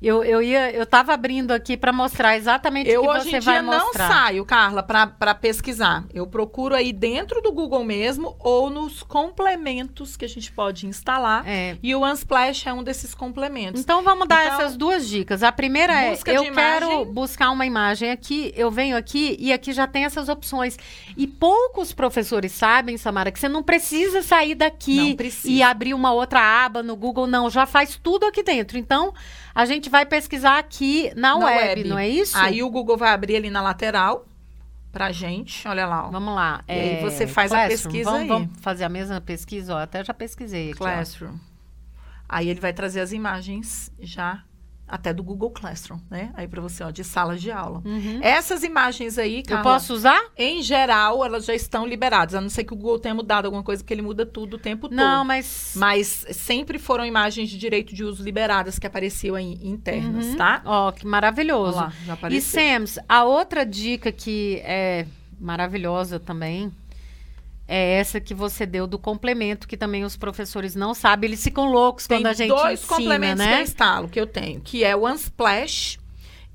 Eu, 0.00 0.22
eu 0.22 0.40
ia, 0.40 0.70
eu 0.70 0.86
tava 0.86 1.12
abrindo 1.12 1.50
aqui 1.50 1.76
para 1.76 1.92
mostrar 1.92 2.36
exatamente 2.36 2.88
Eu 2.88 3.00
o 3.00 3.04
que 3.04 3.10
hoje 3.10 3.30
você 3.30 3.36
em 3.36 3.40
dia 3.40 3.52
vai 3.54 3.62
não 3.62 3.86
mostrar. 3.86 4.08
saio, 4.08 4.44
Carla, 4.44 4.80
para 4.82 5.34
pesquisar. 5.34 6.04
Eu 6.14 6.24
procuro 6.24 6.72
aí 6.74 6.92
dentro 6.92 7.42
do 7.42 7.50
Google 7.50 7.82
mesmo 7.84 8.36
ou 8.38 8.70
nos 8.70 9.02
complementos 9.02 10.16
que 10.16 10.24
a 10.24 10.28
gente 10.28 10.52
pode 10.52 10.86
instalar. 10.86 11.42
É. 11.48 11.76
E 11.82 11.94
o 11.96 12.06
Unsplash 12.06 12.66
é 12.68 12.72
um 12.72 12.84
desses 12.84 13.12
complementos. 13.12 13.80
Então 13.80 14.02
vamos 14.04 14.28
dar 14.28 14.44
Então, 14.46 14.60
essas 14.60 14.76
duas 14.76 15.08
dicas. 15.08 15.42
A 15.42 15.50
primeira 15.50 15.92
é, 15.92 16.12
eu 16.26 16.44
de 16.44 16.50
quero 16.52 16.86
imagem. 16.86 17.12
buscar 17.12 17.50
uma 17.50 17.66
imagem 17.66 18.12
aqui, 18.12 18.52
eu 18.56 18.70
venho 18.70 18.96
aqui 18.96 19.36
e 19.40 19.52
aqui 19.52 19.72
já 19.72 19.86
tem 19.88 20.04
essas 20.04 20.28
opções. 20.28 20.76
E 21.16 21.26
poucos 21.26 21.92
professores 21.92 22.52
sabem, 22.52 22.96
Samara, 22.96 23.32
que 23.32 23.40
você 23.40 23.48
não 23.48 23.64
precisa 23.64 24.22
sair 24.22 24.54
daqui 24.54 25.16
e 25.44 25.60
abrir 25.62 25.92
uma 25.92 26.12
outra 26.12 26.40
aba 26.40 26.84
no 26.84 26.94
Google, 26.94 27.26
não, 27.26 27.50
já 27.50 27.66
faz 27.66 27.98
tudo 28.00 28.26
aqui 28.26 28.44
dentro. 28.44 28.78
Então, 28.78 29.12
a 29.58 29.64
gente 29.64 29.90
vai 29.90 30.06
pesquisar 30.06 30.56
aqui 30.56 31.12
na, 31.16 31.36
Na 31.36 31.46
web, 31.46 31.58
web. 31.80 31.88
não 31.88 31.98
é 31.98 32.08
isso? 32.08 32.38
Aí 32.38 32.62
o 32.62 32.70
Google 32.70 32.96
vai 32.96 33.10
abrir 33.10 33.34
ali 33.34 33.50
na 33.50 33.60
lateral 33.60 34.24
pra 34.92 35.10
gente. 35.10 35.66
Olha 35.66 35.84
lá, 35.84 36.06
ó. 36.06 36.10
Vamos 36.12 36.32
lá. 36.32 36.62
E 36.68 36.72
aí 36.72 36.88
é, 36.94 37.00
você 37.00 37.26
faz 37.26 37.50
a 37.52 37.66
Classroom. 37.66 37.68
pesquisa 37.92 38.04
vamos, 38.10 38.22
aí. 38.22 38.28
Vamos 38.28 38.48
fazer 38.60 38.84
a 38.84 38.88
mesma 38.88 39.20
pesquisa, 39.20 39.74
ó. 39.74 39.78
Até 39.78 40.04
já 40.04 40.14
pesquisei 40.14 40.70
aqui. 40.70 40.80
ó. 40.80 40.84
Classroom. 40.84 41.36
Aí 42.28 42.48
ele 42.48 42.60
vai 42.60 42.72
trazer 42.72 43.00
as 43.00 43.10
imagens 43.10 43.90
já 43.98 44.44
até 44.88 45.12
do 45.12 45.22
Google 45.22 45.50
Classroom, 45.50 45.98
né? 46.10 46.30
Aí 46.34 46.48
pra 46.48 46.60
você, 46.60 46.82
ó, 46.82 46.90
de 46.90 47.04
salas 47.04 47.40
de 47.40 47.50
aula. 47.50 47.82
Uhum. 47.84 48.20
Essas 48.22 48.62
imagens 48.62 49.18
aí, 49.18 49.38
Eu 49.38 49.42
Carla, 49.44 49.62
posso 49.62 49.92
usar? 49.94 50.20
em 50.36 50.62
geral, 50.62 51.24
elas 51.24 51.44
já 51.44 51.54
estão 51.54 51.86
liberadas, 51.86 52.34
a 52.34 52.40
não 52.40 52.48
ser 52.48 52.64
que 52.64 52.72
o 52.72 52.76
Google 52.76 52.98
tenha 52.98 53.14
mudado 53.14 53.44
alguma 53.44 53.62
coisa, 53.62 53.82
porque 53.82 53.92
ele 53.94 54.02
muda 54.02 54.24
tudo 54.24 54.54
o 54.54 54.58
tempo 54.58 54.88
Não, 54.90 55.18
todo. 55.18 55.26
mas. 55.26 55.72
Mas 55.76 56.26
sempre 56.32 56.78
foram 56.78 57.04
imagens 57.04 57.48
de 57.50 57.58
direito 57.58 57.94
de 57.94 58.02
uso 58.04 58.22
liberadas 58.22 58.78
que 58.78 58.86
apareciam 58.86 59.34
aí 59.36 59.58
internas, 59.62 60.26
Uhum. 60.26 60.36
tá? 60.36 60.62
Ó, 60.64 60.90
que 60.92 61.06
maravilhoso. 61.06 61.76
lá, 61.76 61.92
já 62.06 62.12
E 62.12 62.14
apareceu. 62.14 62.60
Sams, 62.62 62.98
a 63.08 63.24
outra 63.24 63.64
dica 63.66 64.10
que 64.10 64.60
é 64.64 65.06
maravilhosa 65.40 66.18
também 66.18 66.72
é 67.68 67.98
essa 67.98 68.18
que 68.18 68.32
você 68.32 68.64
deu 68.64 68.86
do 68.86 68.98
complemento, 68.98 69.68
que 69.68 69.76
também 69.76 70.02
os 70.02 70.16
professores 70.16 70.74
não 70.74 70.94
sabem, 70.94 71.28
eles 71.28 71.44
ficam 71.44 71.66
loucos 71.66 72.06
Tem 72.06 72.18
quando 72.18 72.26
a 72.26 72.32
gente 72.32 72.48
dois 72.48 72.80
ensina, 72.80 72.96
complementos 72.96 73.44
que 73.44 73.50
eu 73.50 73.54
né? 73.56 73.62
instalo, 73.62 74.08
que 74.08 74.20
eu 74.20 74.26
tenho, 74.26 74.60
que 74.60 74.82
é 74.82 74.96
o 74.96 75.06
Unsplash 75.06 75.98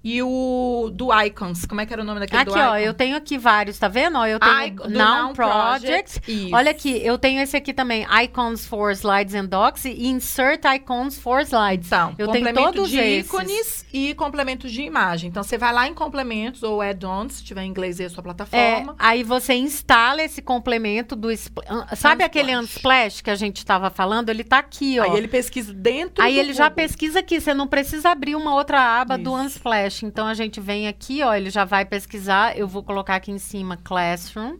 e 0.03 0.21
o 0.21 0.89
do 0.93 1.07
Icons. 1.21 1.65
Como 1.65 1.79
é 1.81 1.85
que 1.85 1.93
era 1.93 2.01
o 2.01 2.05
nome 2.05 2.19
daquele 2.19 2.41
Aqui, 2.41 2.51
do 2.51 2.57
ó, 2.59 2.75
Icon? 2.77 2.85
eu 2.87 2.93
tenho 2.93 3.15
aqui 3.15 3.37
vários, 3.37 3.77
tá 3.79 3.87
vendo? 3.87 4.17
Ó, 4.17 4.25
eu 4.25 4.39
tenho 4.39 4.63
Icon- 4.67 4.83
do 4.83 4.89
Noun 4.89 5.23
Noun 5.23 5.33
Project. 5.33 6.21
Isso. 6.27 6.49
Olha 6.55 6.71
aqui, 6.71 7.01
eu 7.03 7.17
tenho 7.17 7.41
esse 7.41 7.55
aqui 7.55 7.73
também, 7.73 8.05
Icons 8.25 8.65
for 8.65 8.91
Slides 8.91 9.33
and 9.35 9.45
Docs 9.45 9.85
e 9.85 10.07
Insert 10.07 10.63
Icons 10.75 11.17
for 11.17 11.41
Slides. 11.41 11.87
Então, 11.87 12.13
eu 12.17 12.27
tenho 12.29 12.53
todos 12.53 12.89
de 12.89 12.97
esses. 12.97 13.25
ícones 13.27 13.85
e 13.93 14.13
complementos 14.15 14.71
de 14.71 14.81
imagem. 14.81 15.29
Então, 15.29 15.41
você 15.43 15.57
vai 15.57 15.71
lá 15.73 15.87
em 15.87 15.93
complementos 15.93 16.63
ou 16.63 16.81
add-ons, 16.81 17.33
se 17.35 17.43
tiver 17.43 17.63
em 17.63 17.69
inglês 17.69 17.99
aí 17.99 18.05
a 18.05 18.09
sua 18.09 18.21
É, 18.21 18.23
plataforma. 18.23 18.95
aí 18.99 19.23
você 19.23 19.53
instala 19.53 20.21
esse 20.21 20.41
complemento 20.41 21.15
do... 21.15 21.29
Sabe 21.95 22.23
aquele 22.23 22.55
Unsplash. 22.55 22.63
Unsplash 22.73 23.21
que 23.21 23.29
a 23.29 23.35
gente 23.35 23.57
estava 23.57 23.89
falando? 23.89 24.29
Ele 24.29 24.43
tá 24.43 24.59
aqui, 24.59 24.99
ó. 24.99 25.03
Aí 25.03 25.17
ele 25.17 25.27
pesquisa 25.27 25.73
dentro 25.73 26.23
Aí 26.23 26.37
ele 26.37 26.53
já 26.53 26.65
Google. 26.69 26.75
pesquisa 26.75 27.19
aqui, 27.19 27.39
você 27.39 27.53
não 27.53 27.67
precisa 27.67 28.09
abrir 28.09 28.35
uma 28.35 28.53
outra 28.53 28.79
aba 29.01 29.17
do 29.17 29.31
Isso. 29.31 29.45
Então 30.01 30.25
a 30.27 30.33
gente 30.33 30.59
vem 30.59 30.87
aqui, 30.87 31.21
ó, 31.21 31.33
ele 31.35 31.49
já 31.49 31.63
vai 31.65 31.85
pesquisar. 31.85 32.57
Eu 32.57 32.67
vou 32.67 32.81
colocar 32.83 33.15
aqui 33.15 33.31
em 33.31 33.37
cima 33.37 33.77
Classroom 33.77 34.57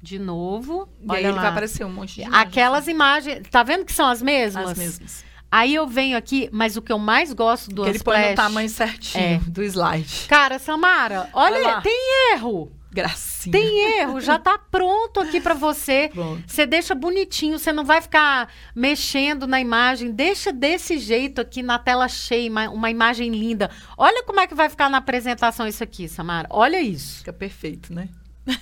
de 0.00 0.18
novo. 0.18 0.88
E 1.00 1.04
aí 1.04 1.08
Olha 1.18 1.18
ele 1.28 1.32
lá. 1.32 1.40
vai 1.42 1.50
aparecer 1.50 1.84
um 1.84 1.90
monte 1.92 2.14
de 2.16 2.22
imagens. 2.22 2.46
Aquelas 2.46 2.88
imagens, 2.88 3.42
tá 3.50 3.62
vendo 3.62 3.84
que 3.84 3.92
são 3.92 4.06
as 4.06 4.20
mesmas? 4.22 4.70
As 4.70 4.78
mesmas. 4.78 5.24
Aí 5.50 5.74
eu 5.74 5.86
venho 5.86 6.16
aqui, 6.16 6.48
mas 6.52 6.76
o 6.76 6.82
que 6.82 6.92
eu 6.92 6.98
mais 6.98 7.32
gosto 7.32 7.70
do 7.70 7.84
ele 7.84 7.92
Unsplash... 7.96 8.20
põe 8.22 8.30
no 8.30 8.36
tamanho 8.36 8.68
certinho 8.68 9.24
É. 9.24 9.38
do 9.46 9.62
slide. 9.62 10.26
Cara, 10.28 10.58
Samara, 10.58 11.28
olha, 11.32 11.56
Olha 11.56 11.80
tem 11.80 12.32
erro. 12.34 12.70
Gracinha. 12.94 13.50
Tem 13.50 13.98
erro, 13.98 14.20
já 14.20 14.38
tá 14.38 14.56
pronto 14.56 15.18
aqui 15.18 15.40
pra 15.40 15.52
você. 15.52 16.10
Pronto. 16.14 16.44
Você 16.46 16.64
deixa 16.64 16.94
bonitinho, 16.94 17.58
você 17.58 17.72
não 17.72 17.84
vai 17.84 18.00
ficar 18.00 18.48
mexendo 18.72 19.48
na 19.48 19.60
imagem. 19.60 20.12
Deixa 20.12 20.52
desse 20.52 20.96
jeito 20.98 21.40
aqui 21.40 21.60
na 21.60 21.76
tela 21.76 22.06
cheia, 22.06 22.48
uma 22.48 22.90
imagem 22.90 23.30
linda. 23.30 23.68
Olha 23.98 24.22
como 24.22 24.38
é 24.38 24.46
que 24.46 24.54
vai 24.54 24.68
ficar 24.68 24.88
na 24.88 24.98
apresentação 24.98 25.66
isso 25.66 25.82
aqui, 25.82 26.06
Samara. 26.08 26.46
Olha 26.50 26.80
isso. 26.80 27.18
Fica 27.18 27.32
perfeito, 27.32 27.92
né? 27.92 28.08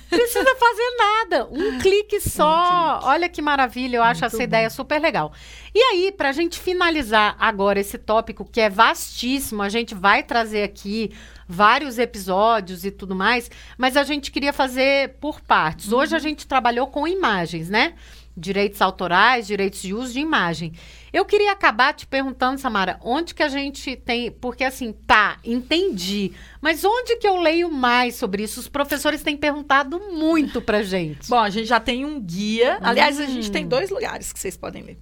Precisa 0.09 0.55
fazer 0.55 0.95
nada. 0.97 1.47
Um 1.51 1.79
clique 1.79 2.19
só. 2.21 2.99
Olha 3.03 3.27
que 3.27 3.41
maravilha. 3.41 3.97
Eu 3.97 4.03
acho 4.03 4.21
Muito 4.21 4.25
essa 4.25 4.37
bom. 4.37 4.43
ideia 4.43 4.69
super 4.69 5.01
legal. 5.01 5.33
E 5.75 5.79
aí, 5.79 6.11
pra 6.11 6.31
gente 6.31 6.57
finalizar 6.59 7.35
agora 7.39 7.79
esse 7.79 7.97
tópico 7.97 8.45
que 8.49 8.61
é 8.61 8.69
vastíssimo, 8.69 9.61
a 9.61 9.69
gente 9.69 9.93
vai 9.93 10.23
trazer 10.23 10.63
aqui 10.63 11.11
vários 11.47 11.99
episódios 11.99 12.85
e 12.85 12.91
tudo 12.91 13.13
mais, 13.13 13.51
mas 13.77 13.97
a 13.97 14.03
gente 14.03 14.31
queria 14.31 14.53
fazer 14.53 15.15
por 15.19 15.41
partes. 15.41 15.91
Hoje 15.91 16.15
a 16.15 16.19
gente 16.19 16.47
trabalhou 16.47 16.87
com 16.87 17.07
imagens, 17.07 17.69
né? 17.69 17.93
Direitos 18.35 18.81
autorais, 18.81 19.45
direitos 19.45 19.81
de 19.81 19.93
uso 19.93 20.11
de 20.13 20.19
imagem. 20.19 20.73
Eu 21.11 21.23
queria 21.23 21.51
acabar 21.51 21.93
te 21.93 22.07
perguntando, 22.07 22.59
Samara, 22.59 22.99
onde 23.03 23.35
que 23.35 23.43
a 23.43 23.47
gente 23.47 23.95
tem. 23.95 24.31
Porque 24.31 24.63
assim, 24.63 24.91
tá, 25.05 25.37
entendi. 25.43 26.31
Mas 26.59 26.83
onde 26.83 27.15
que 27.17 27.27
eu 27.27 27.37
leio 27.37 27.69
mais 27.71 28.15
sobre 28.15 28.41
isso? 28.43 28.59
Os 28.59 28.67
professores 28.67 29.21
têm 29.21 29.37
perguntado 29.37 29.99
muito 30.11 30.61
pra 30.61 30.81
gente. 30.81 31.29
Bom, 31.29 31.39
a 31.39 31.49
gente 31.51 31.67
já 31.67 31.79
tem 31.79 32.05
um 32.05 32.19
guia. 32.19 32.79
Aliás, 32.81 33.19
a 33.19 33.25
gente 33.27 33.49
Hum. 33.49 33.51
tem 33.51 33.67
dois 33.67 33.89
lugares 33.91 34.33
que 34.33 34.39
vocês 34.39 34.57
podem 34.57 34.81
ler. 34.81 34.97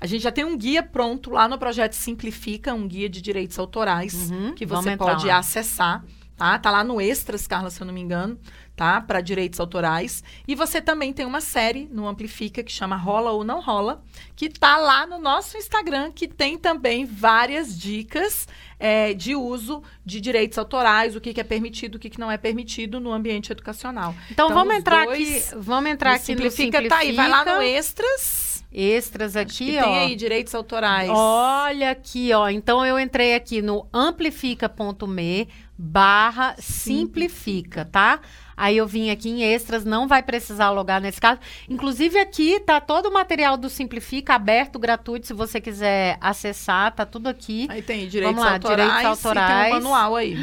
A 0.00 0.06
gente 0.06 0.22
já 0.22 0.30
tem 0.30 0.44
um 0.44 0.56
guia 0.56 0.82
pronto 0.82 1.30
lá 1.30 1.48
no 1.48 1.58
projeto 1.58 1.94
Simplifica, 1.94 2.74
um 2.74 2.86
guia 2.86 3.08
de 3.08 3.20
direitos 3.22 3.58
autorais, 3.58 4.30
Uhum, 4.30 4.54
que 4.54 4.66
você 4.66 4.96
pode 4.96 5.26
lá. 5.26 5.38
acessar. 5.38 6.04
Tá? 6.42 6.58
tá 6.58 6.70
lá 6.72 6.82
no 6.82 7.00
Extras, 7.00 7.46
Carla, 7.46 7.70
se 7.70 7.80
eu 7.80 7.86
não 7.86 7.94
me 7.94 8.00
engano, 8.00 8.36
tá? 8.74 9.00
Para 9.00 9.20
direitos 9.20 9.60
autorais. 9.60 10.24
E 10.48 10.56
você 10.56 10.80
também 10.80 11.12
tem 11.12 11.24
uma 11.24 11.40
série 11.40 11.88
no 11.88 12.08
Amplifica 12.08 12.64
que 12.64 12.72
chama 12.72 12.96
Rola 12.96 13.30
ou 13.30 13.44
Não 13.44 13.60
Rola, 13.60 14.02
que 14.34 14.48
tá 14.48 14.76
lá 14.76 15.06
no 15.06 15.20
nosso 15.20 15.56
Instagram, 15.56 16.10
que 16.10 16.26
tem 16.26 16.58
também 16.58 17.04
várias 17.04 17.78
dicas 17.78 18.48
é, 18.76 19.14
de 19.14 19.36
uso 19.36 19.84
de 20.04 20.20
direitos 20.20 20.58
autorais, 20.58 21.14
o 21.14 21.20
que, 21.20 21.32
que 21.32 21.40
é 21.40 21.44
permitido, 21.44 21.94
o 21.94 21.98
que, 22.00 22.10
que 22.10 22.18
não 22.18 22.28
é 22.28 22.36
permitido 22.36 22.98
no 22.98 23.12
ambiente 23.12 23.52
educacional. 23.52 24.12
Então, 24.28 24.46
Então, 24.46 24.58
vamos 24.58 24.74
os 24.74 24.80
entrar 24.80 25.02
aqui, 25.08 25.42
vamos 25.56 25.90
entrar 25.92 26.10
No 26.10 26.16
aqui 26.16 26.24
Simplifica, 26.24 26.80
no 26.80 26.84
Simplifica. 26.84 26.88
tá 26.88 26.98
aí, 26.98 27.12
vai 27.12 27.28
lá 27.28 27.44
no 27.44 27.62
Extras. 27.62 28.52
Extras 28.72 29.36
aqui, 29.36 29.72
que 29.72 29.78
ó. 29.78 29.82
tem 29.82 29.98
aí 29.98 30.16
direitos 30.16 30.54
autorais. 30.54 31.10
Olha 31.10 31.90
aqui, 31.90 32.32
ó. 32.32 32.48
Então 32.48 32.84
eu 32.84 32.98
entrei 32.98 33.34
aqui 33.34 33.60
no 33.60 33.86
amplifica.me 33.92 35.48
barra 35.84 36.54
simplifica, 36.58 37.84
tá? 37.84 38.20
Aí 38.54 38.76
eu 38.76 38.86
vim 38.86 39.10
aqui 39.10 39.28
em 39.30 39.42
extras, 39.42 39.82
não 39.84 40.06
vai 40.06 40.22
precisar 40.22 40.70
logar 40.70 41.00
nesse 41.00 41.20
caso. 41.20 41.40
Inclusive 41.68 42.18
aqui 42.18 42.60
tá 42.60 42.80
todo 42.80 43.06
o 43.06 43.12
material 43.12 43.56
do 43.56 43.68
Simplifica 43.68 44.34
aberto, 44.34 44.78
gratuito, 44.78 45.26
se 45.26 45.32
você 45.32 45.60
quiser 45.60 46.18
acessar, 46.20 46.92
tá 46.94 47.04
tudo 47.06 47.28
aqui. 47.28 47.66
Aí 47.70 47.80
tem 47.82 48.06
direitos 48.06 48.36
Vamos 48.36 48.44
lá, 48.48 48.52
autorais, 48.56 48.92
direitos 48.98 49.18
e 49.18 49.22
tem 49.22 49.30
autorais. 49.30 49.72
um 49.72 49.76
manual 49.78 50.14
aí. 50.16 50.36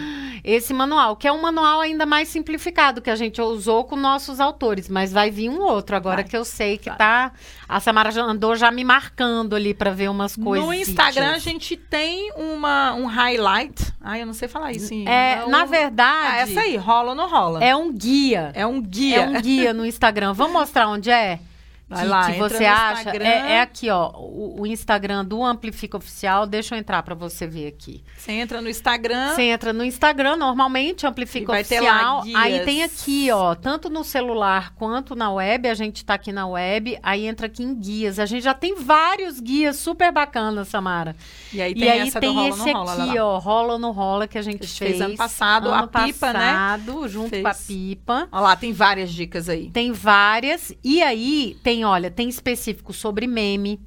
Esse 0.43 0.73
manual, 0.73 1.15
que 1.15 1.27
é 1.27 1.31
um 1.31 1.41
manual 1.41 1.81
ainda 1.81 2.05
mais 2.05 2.27
simplificado, 2.29 2.99
que 3.01 3.09
a 3.11 3.15
gente 3.15 3.39
usou 3.41 3.83
com 3.85 3.95
nossos 3.95 4.39
autores, 4.39 4.89
mas 4.89 5.13
vai 5.13 5.29
vir 5.29 5.49
um 5.49 5.61
outro 5.61 5.95
agora 5.95 6.17
Vai. 6.23 6.23
que 6.25 6.35
eu 6.35 6.43
sei 6.43 6.77
que 6.77 6.89
Vai. 6.89 6.97
tá. 6.97 7.31
A 7.67 7.79
Samara 7.79 8.09
já 8.09 8.23
andou 8.23 8.55
já 8.55 8.71
me 8.71 8.83
marcando 8.83 9.55
ali 9.55 9.73
pra 9.73 9.91
ver 9.91 10.09
umas 10.09 10.35
coisas. 10.35 10.65
No 10.65 10.73
Instagram 10.73 11.33
a 11.33 11.37
gente 11.39 11.77
tem 11.77 12.31
uma, 12.35 12.95
um 12.95 13.05
highlight. 13.05 13.93
Ai, 14.01 14.21
eu 14.21 14.25
não 14.25 14.33
sei 14.33 14.47
falar 14.47 14.71
isso. 14.71 14.91
em- 14.93 15.07
É, 15.07 15.28
um- 15.45 15.49
na 15.49 15.65
verdade, 15.65 16.27
Ah, 16.31 16.37
essa 16.39 16.59
aí, 16.61 16.75
rola 16.77 17.09
ou 17.09 17.15
não 17.15 17.29
rola? 17.29 17.63
é 17.63 17.75
um 17.75 17.91
guia. 17.91 18.51
É 18.53 18.65
um 18.65 18.81
guia. 18.81 19.17
É 19.17 19.27
um 19.27 19.41
guia 19.41 19.73
no 19.73 19.85
Instagram. 19.85 20.33
Vamos 20.33 20.53
mostrar 20.53 20.87
onde 20.89 21.09
é? 21.09 21.39
Vai 21.89 22.03
que, 22.03 22.07
lá, 22.07 22.31
que 22.31 22.37
você 22.37 22.65
acha? 22.65 23.09
É, 23.17 23.53
é 23.53 23.61
aqui, 23.61 23.89
ó, 23.89 24.11
o, 24.11 24.61
o 24.61 24.67
Instagram 24.67 25.25
do 25.25 25.43
Amplifica 25.43 25.97
Oficial. 25.97 26.45
Deixa 26.45 26.75
eu 26.75 26.79
entrar 26.79 27.01
pra 27.01 27.15
você 27.15 27.47
ver 27.47 27.67
aqui. 27.67 28.03
Você 28.15 28.31
entra 28.33 28.61
no 28.61 28.69
Instagram. 28.69 29.33
Você 29.33 29.41
entra 29.41 29.73
no 29.73 29.83
Instagram, 29.83 30.35
normalmente, 30.35 31.07
Amplifica 31.07 31.51
vai 31.51 31.63
ter 31.63 31.81
lá 31.81 32.19
Oficial. 32.19 32.41
Aí 32.41 32.59
tem 32.63 32.83
aqui, 32.83 33.31
ó, 33.31 33.55
tanto 33.55 33.89
no 33.89 34.03
celular 34.03 34.73
quanto 34.75 35.15
na 35.15 35.31
web. 35.31 35.67
A 35.67 35.73
gente 35.73 36.05
tá 36.05 36.13
aqui 36.13 36.31
na 36.31 36.45
web. 36.45 36.99
Aí 37.01 37.25
entra 37.25 37.47
aqui 37.47 37.63
em 37.63 37.73
guias. 37.73 38.19
A 38.19 38.25
gente 38.27 38.43
já 38.43 38.53
tem 38.53 38.75
vários 38.75 39.39
guias 39.39 39.77
super 39.77 40.11
bacanas, 40.11 40.67
Samara. 40.67 41.15
E 41.51 41.59
aí 41.59 41.73
tem 41.73 41.83
e 41.83 41.89
aí 41.89 41.99
essa 42.07 42.19
tem 42.19 42.35
rola 42.35 42.49
esse 42.49 42.71
rola. 42.71 43.03
aqui, 43.03 43.17
lá. 43.17 43.25
ó, 43.25 43.39
rola 43.39 43.73
ou 43.73 43.79
não 43.79 43.91
rola, 43.91 44.27
que 44.27 44.37
a 44.37 44.41
gente, 44.43 44.63
A 44.63 44.67
gente 44.67 44.77
fez, 44.77 44.91
fez 44.91 45.01
ano 45.01 45.17
passado, 45.17 45.71
a 45.71 45.79
ano 45.79 45.87
pipa, 45.87 46.33
né? 46.33 46.39
passado, 46.39 47.07
junto 47.07 47.29
Fez. 47.29 47.41
com 47.41 47.47
a 47.47 47.53
pipa. 47.55 48.27
Olha 48.31 48.41
lá, 48.41 48.55
tem 48.55 48.71
várias 48.71 49.11
dicas 49.11 49.49
aí. 49.49 49.71
Tem 49.71 49.91
várias. 49.91 50.71
E 50.83 51.01
aí 51.01 51.57
tem, 51.63 51.78
olha, 51.83 52.09
tem 52.11 52.27
específico 52.29 52.93
sobre 52.93 53.27
meme. 53.27 53.79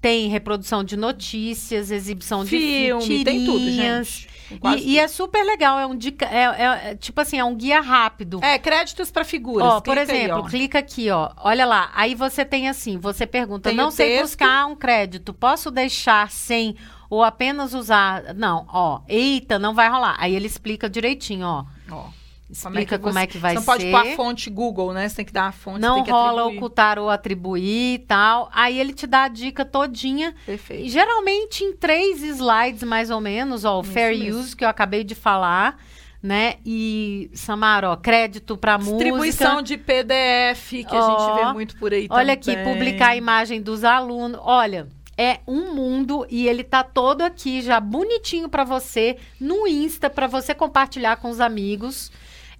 Tem 0.00 0.28
reprodução 0.28 0.82
de 0.82 0.96
notícias, 0.96 1.92
exibição 1.92 2.44
Filme, 2.44 3.18
de 3.18 3.24
tem 3.24 3.44
tudo, 3.44 3.70
gente. 3.70 4.28
Tem 4.48 4.78
E, 4.78 4.94
e 4.94 4.98
é 4.98 5.06
super 5.06 5.44
legal, 5.44 5.78
é 5.78 5.86
um 5.86 5.96
dica, 5.96 6.26
é, 6.26 6.42
é- 6.42 6.90
é, 6.90 6.94
tipo 6.96 7.20
assim, 7.20 7.38
é 7.38 7.44
um 7.44 7.54
guia 7.54 7.80
rápido. 7.80 8.40
É, 8.42 8.58
créditos 8.58 9.12
para 9.12 9.22
figuras. 9.22 9.64
Ó, 9.74 9.80
por 9.80 9.96
Clica 9.96 10.12
aí, 10.12 10.18
exemplo, 10.22 10.42
ó. 10.44 10.48
clica 10.48 10.78
aqui, 10.80 11.08
ó. 11.08 11.30
Olha 11.36 11.64
lá. 11.64 11.88
Aí 11.94 12.16
você 12.16 12.44
tem 12.44 12.68
assim, 12.68 12.98
você 12.98 13.24
pergunta, 13.28 13.68
Tem 13.70 13.76
não 13.76 13.92
sei 13.92 14.08
texto. 14.08 14.22
buscar 14.24 14.66
um 14.66 14.74
crédito, 14.74 15.32
posso 15.32 15.70
deixar 15.70 16.28
sem 16.32 16.74
ou 17.08 17.22
apenas 17.22 17.72
usar. 17.72 18.34
Não, 18.34 18.66
ó, 18.72 19.02
eita, 19.08 19.56
não 19.56 19.72
vai 19.72 19.88
rolar. 19.88 20.16
Aí 20.18 20.34
ele 20.34 20.46
explica 20.48 20.90
direitinho, 20.90 21.46
ó. 21.46 21.64
Ó. 21.92 22.06
Explica 22.52 22.98
como 22.98 23.18
é 23.18 23.26
que, 23.26 23.32
você- 23.32 23.38
vai 23.38 23.52
você 23.52 23.54
não 23.54 23.62
ser. 23.62 23.66
pode 23.66 23.90
pôr 23.90 24.12
a 24.12 24.16
fonte 24.16 24.50
Google, 24.50 24.92
né? 24.92 25.08
Você 25.08 25.16
tem 25.16 25.24
que 25.24 25.32
dar 25.32 25.46
a 25.46 25.52
fonte. 25.52 25.80
não 25.80 25.94
tem 25.96 26.04
que 26.04 26.10
rola 26.10 26.42
atribuir. 26.42 26.56
ocultar 26.58 26.98
ou 26.98 27.08
atribuir 27.08 27.94
e 27.94 27.98
tal. 28.00 28.50
Aí 28.52 28.78
ele 28.78 28.92
te 28.92 29.06
dá 29.06 29.24
a 29.24 29.28
dica 29.28 29.64
todinha. 29.64 30.34
E 30.42 30.46
Perfeito. 30.46 30.88
geralmente 30.90 31.64
em 31.64 31.74
três 31.74 32.22
slides, 32.22 32.82
mais 32.82 33.10
ou 33.10 33.20
menos, 33.20 33.64
ó, 33.64 33.78
o 33.78 33.82
Isso 33.82 33.90
Fair 33.92 34.18
mesmo. 34.18 34.40
Use, 34.40 34.54
que 34.54 34.64
eu 34.64 34.68
acabei 34.68 35.02
de 35.02 35.14
falar, 35.14 35.78
né? 36.22 36.56
E, 36.64 37.30
Samara, 37.32 37.90
ó, 37.90 37.96
crédito 37.96 38.56
Distribuição 38.78 39.54
música. 39.54 39.62
de 39.62 39.76
PDF, 39.78 40.84
que 40.84 40.94
a 40.94 41.00
gente 41.00 41.34
vê 41.46 41.52
muito 41.52 41.76
por 41.78 41.92
aí 41.92 42.06
Olha 42.10 42.34
aqui, 42.34 42.54
também. 42.54 42.72
publicar 42.74 43.08
a 43.08 43.16
imagem 43.16 43.62
dos 43.62 43.82
alunos. 43.82 44.38
Olha, 44.42 44.86
é 45.16 45.40
um 45.48 45.74
mundo 45.74 46.26
e 46.30 46.46
ele 46.46 46.62
tá 46.64 46.82
todo 46.84 47.22
aqui 47.22 47.62
já 47.62 47.80
bonitinho 47.80 48.48
pra 48.48 48.62
você 48.64 49.16
no 49.40 49.66
Insta 49.66 50.08
para 50.10 50.26
você 50.26 50.54
compartilhar 50.54 51.16
com 51.16 51.30
os 51.30 51.40
amigos. 51.40 52.12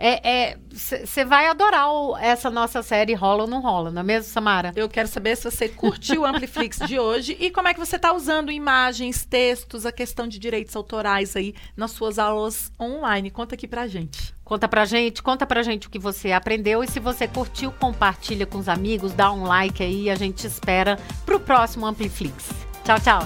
É, 0.05 0.59
você 0.71 1.25
vai 1.25 1.47
adorar 1.47 1.89
o- 1.93 2.17
essa 2.17 2.51
nossa 2.51 2.83
série 2.83 3.15
Rola 3.15 3.43
ou 3.45 3.49
não 3.49 3.61
rola, 3.61 3.91
não 3.91 4.01
é 4.01 4.05
mesmo, 4.05 4.33
Samara? 4.33 4.73
Eu 4.75 4.89
quero 4.89 5.07
saber 5.07 5.37
se 5.37 5.45
você 5.49 5.69
curtiu 5.69 6.23
o 6.23 6.27
Ampliflix 6.27 6.79
de 6.87 6.99
hoje 6.99 7.37
e 7.39 7.51
como 7.51 7.69
é 7.69 7.75
que 7.75 7.79
você 7.79 7.97
está 7.97 8.13
usando 8.13 8.51
imagens, 8.51 9.25
textos, 9.25 9.87
a 9.87 9.93
questão 9.93 10.27
de 10.27 10.39
direitos 10.41 10.75
autorais 10.75 11.37
aí 11.37 11.55
nas 11.77 11.93
suas 11.93 12.19
aulas 12.19 12.73
online. 12.81 13.31
Conta 13.31 13.55
aqui 13.55 13.69
pra 13.69 13.87
gente. 13.87 14.35
Conta 14.45 14.67
pra 14.69 14.85
gente, 14.85 15.23
conta 15.23 15.47
pra 15.47 15.63
gente 15.63 15.87
o 15.87 15.91
que 15.91 15.99
você 16.01 16.33
aprendeu 16.33 16.83
e 16.83 16.89
se 16.89 16.99
você 16.99 17.29
curtiu, 17.29 17.71
compartilha 17.71 18.45
com 18.45 18.59
os 18.59 18.69
amigos, 18.69 19.13
dá 19.13 19.31
um 19.33 19.45
like 19.45 19.83
aí, 19.83 20.11
a 20.11 20.15
gente 20.17 20.47
espera 20.47 20.99
pro 21.25 21.39
próximo 21.39 21.87
Ampliflix. 21.87 22.51
Tchau, 22.85 22.99
tchau. 23.01 23.21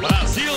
Brasil! 0.00 0.49